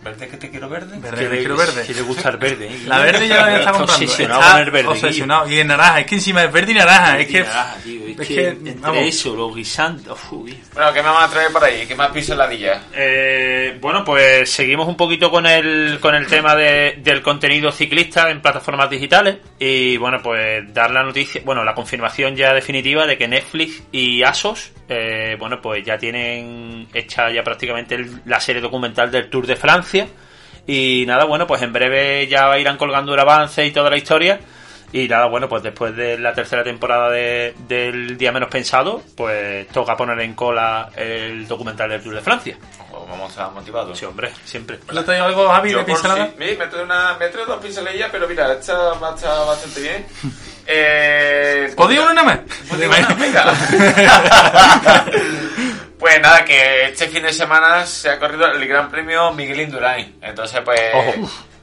[0.05, 0.99] ¿Verde que te quiero verde?
[0.99, 1.85] Verde, Que le- quiero verde.
[1.87, 2.67] que le gusta el verde.
[2.67, 2.79] ¿eh?
[2.87, 3.93] La verde ya la Está comprando.
[4.05, 4.89] obsesionado Está con el verde.
[4.89, 5.51] obsesionado.
[5.51, 7.19] Y en naranja, es que encima es verde y naranja.
[7.19, 7.41] Es Y que.
[7.41, 8.99] naranja, tío, es es que que, entre vamos.
[9.07, 10.13] eso, los guisantes.
[10.31, 10.61] uy.
[10.75, 11.87] Bueno, ¿qué me van a traer por ahí?
[11.87, 12.83] ¿Qué más pinceladillas?
[12.95, 18.31] Eh, bueno, pues seguimos un poquito con el, con el tema de- del contenido ciclista
[18.31, 23.17] en plataformas digitales y bueno, pues dar la noticia, bueno, la confirmación ya definitiva de
[23.17, 28.61] que Netflix y Asos, eh, bueno, pues ya tienen hecha ya prácticamente el- la serie
[28.61, 29.94] documental del Tour de Francia
[30.67, 34.41] y nada, bueno, pues en breve ya irán colgando el avance y toda la historia.
[34.93, 39.67] Y nada, bueno, pues después de la tercera temporada de- del Día Menos Pensado, pues
[39.69, 42.57] toca poner en cola el documental del Tour de Francia.
[42.91, 43.99] Pues vamos a estar motivados.
[43.99, 44.79] Sí, hombre, siempre.
[44.93, 46.27] ¿Le algo, Javi, de pincelada?
[46.27, 49.47] si- sí, me trae una, me trae dos pinceladillas, pero mira, esta va a estar
[49.47, 50.07] bastante bien.
[50.69, 52.39] Eh, ¿Podía una nada más?
[52.69, 53.09] ¿Podía una?
[53.15, 53.53] Venga.
[55.99, 60.19] Pues nada, que este fin de semana se ha corrido el Gran Premio Miguel Indurain.
[60.21, 60.81] Entonces, pues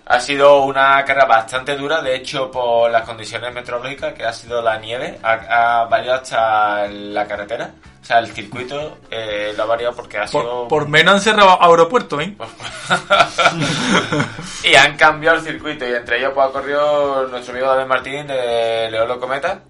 [0.05, 2.01] ha sido una carrera bastante dura.
[2.01, 6.87] De hecho, por las condiciones meteorológicas, que ha sido la nieve, ha, ha variado hasta
[6.87, 7.71] la carretera.
[8.01, 10.67] O sea, el circuito eh, lo ha variado porque ha sido...
[10.67, 12.35] Por, por menos han cerrado aeropuerto, ¿eh?
[14.63, 18.27] y han cambiado el circuito y entre ellos pues ha corrido nuestro amigo David Martín
[18.27, 19.61] de Leolo Cometa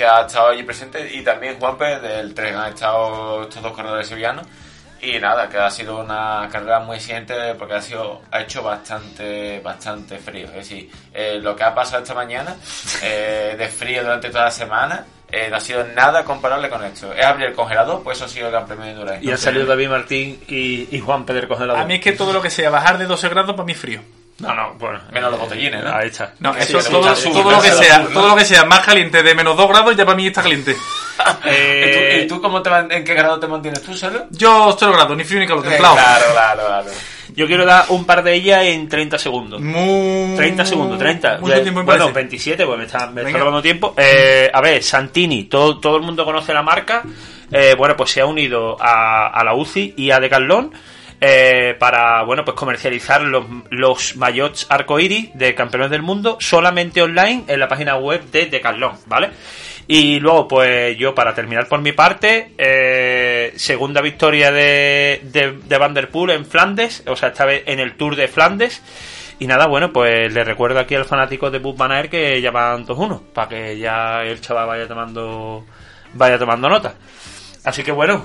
[0.00, 4.08] que ha estado allí presente y también Juanpe del tren han estado estos dos corredores
[4.08, 4.46] sevillanos
[5.02, 9.60] y nada que ha sido una carrera muy exigente porque ha sido ha hecho bastante
[9.60, 12.56] bastante frío es decir eh, lo que ha pasado esta mañana
[13.02, 17.12] eh, de frío durante toda la semana eh, no ha sido nada comparable con esto
[17.12, 19.36] es abrir el congelador pues eso ha sido el gran premio de Indurain Y han
[19.36, 21.82] salido David Martín y, y Juan Pedro Congelador.
[21.82, 23.78] A mí es que todo lo que sea bajar de 12 grados para mí es
[23.78, 24.00] frío.
[24.40, 25.00] No, no, bueno.
[25.12, 25.94] Menos los botellines, ¿no?
[25.94, 26.32] Ahí está.
[26.40, 29.34] No, eso le todo, todo lo que sea, todo lo que sea más caliente de
[29.34, 30.74] menos 2 grados ya para mí está caliente.
[31.44, 34.24] Eh, ¿Y, tú, y tú cómo te man- en qué grado te mantienes tú solo?
[34.30, 35.94] Yo 0 grados, ni frío ni calor, Eh, templado.
[35.96, 36.86] Claro, claro, claro.
[37.36, 39.60] Yo quiero dar un par de ellas en 30 segundos.
[39.60, 40.34] Muy...
[40.36, 41.38] 30 segundos, 30.
[41.40, 42.20] Mucho Eh, tiempo me bueno, parece.
[42.20, 43.92] 27, pues me está, me está robando tiempo.
[43.98, 47.02] Eh, a ver, Santini, todo, todo el mundo conoce la marca.
[47.52, 50.72] Eh, bueno, pues se ha unido a, a la UCI y a Decathlon
[51.20, 57.44] eh, para, bueno, pues comercializar los, los maillots arcoiris de campeones del mundo solamente online
[57.46, 59.30] en la página web de Decathlon, ¿vale?
[59.86, 66.32] Y luego, pues yo, para terminar por mi parte, eh, segunda victoria de, de, de
[66.32, 68.82] en Flandes, o sea, esta vez en el Tour de Flandes.
[69.40, 72.50] Y nada, bueno, pues le recuerdo aquí al fanático de Bud Van Aert que ya
[72.50, 75.64] van 2-1, para que ya el chaval vaya tomando,
[76.14, 76.94] vaya tomando nota.
[77.64, 78.22] Así que bueno,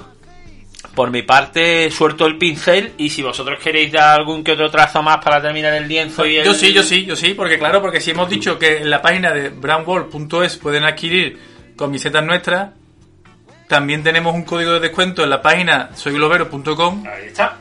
[0.94, 5.02] por mi parte, suelto el pincel y si vosotros queréis dar algún que otro trazo
[5.02, 6.46] más para terminar el lienzo y el...
[6.46, 9.02] Yo sí, yo sí, yo sí, porque claro, porque si hemos dicho que en la
[9.02, 11.40] página de brownwall.es pueden adquirir
[11.78, 12.70] camisetas nuestras,
[13.68, 17.58] también tenemos un código de descuento en la página soyglobero.com Ahí está.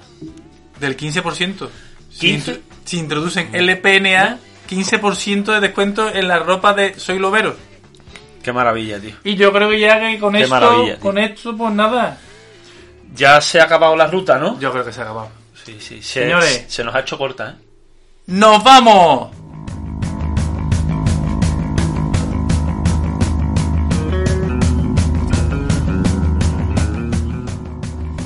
[0.79, 1.69] del 15%.
[2.11, 2.51] Si, 15.
[2.53, 4.39] intro- si introducen LPNA,
[4.71, 7.57] 15% de descuento en la ropa de Soy Lobero.
[8.43, 9.15] Qué maravilla, tío.
[9.25, 10.57] Y yo creo que ya que con Qué esto,
[11.01, 12.19] con esto, pues nada.
[13.15, 14.59] Ya se ha acabado la ruta, ¿no?
[14.59, 15.29] Yo creo que se ha acabado.
[15.65, 16.03] Sí, sí.
[16.03, 16.65] Se, Señores.
[16.69, 17.55] se nos ha hecho corta, ¿eh?
[18.27, 19.31] ¡Nos vamos!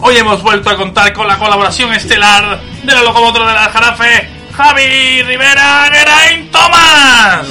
[0.00, 4.28] Hoy hemos vuelto a contar con la colaboración estelar de la locomotora de la Jarafe,
[4.56, 7.46] Javi Rivera Geraint Tomás.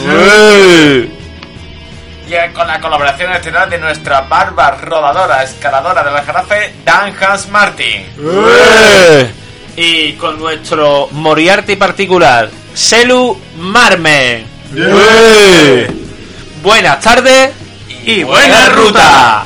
[2.28, 7.15] Y eh, con la colaboración estelar de nuestra barba rodadora, escaladora de la jarafe, Dan
[7.19, 8.05] Hans Martin.
[9.78, 14.45] Y con nuestro Moriarty particular, Selu Marmen.
[16.61, 17.51] Buenas tardes
[18.03, 19.45] Y buena ruta.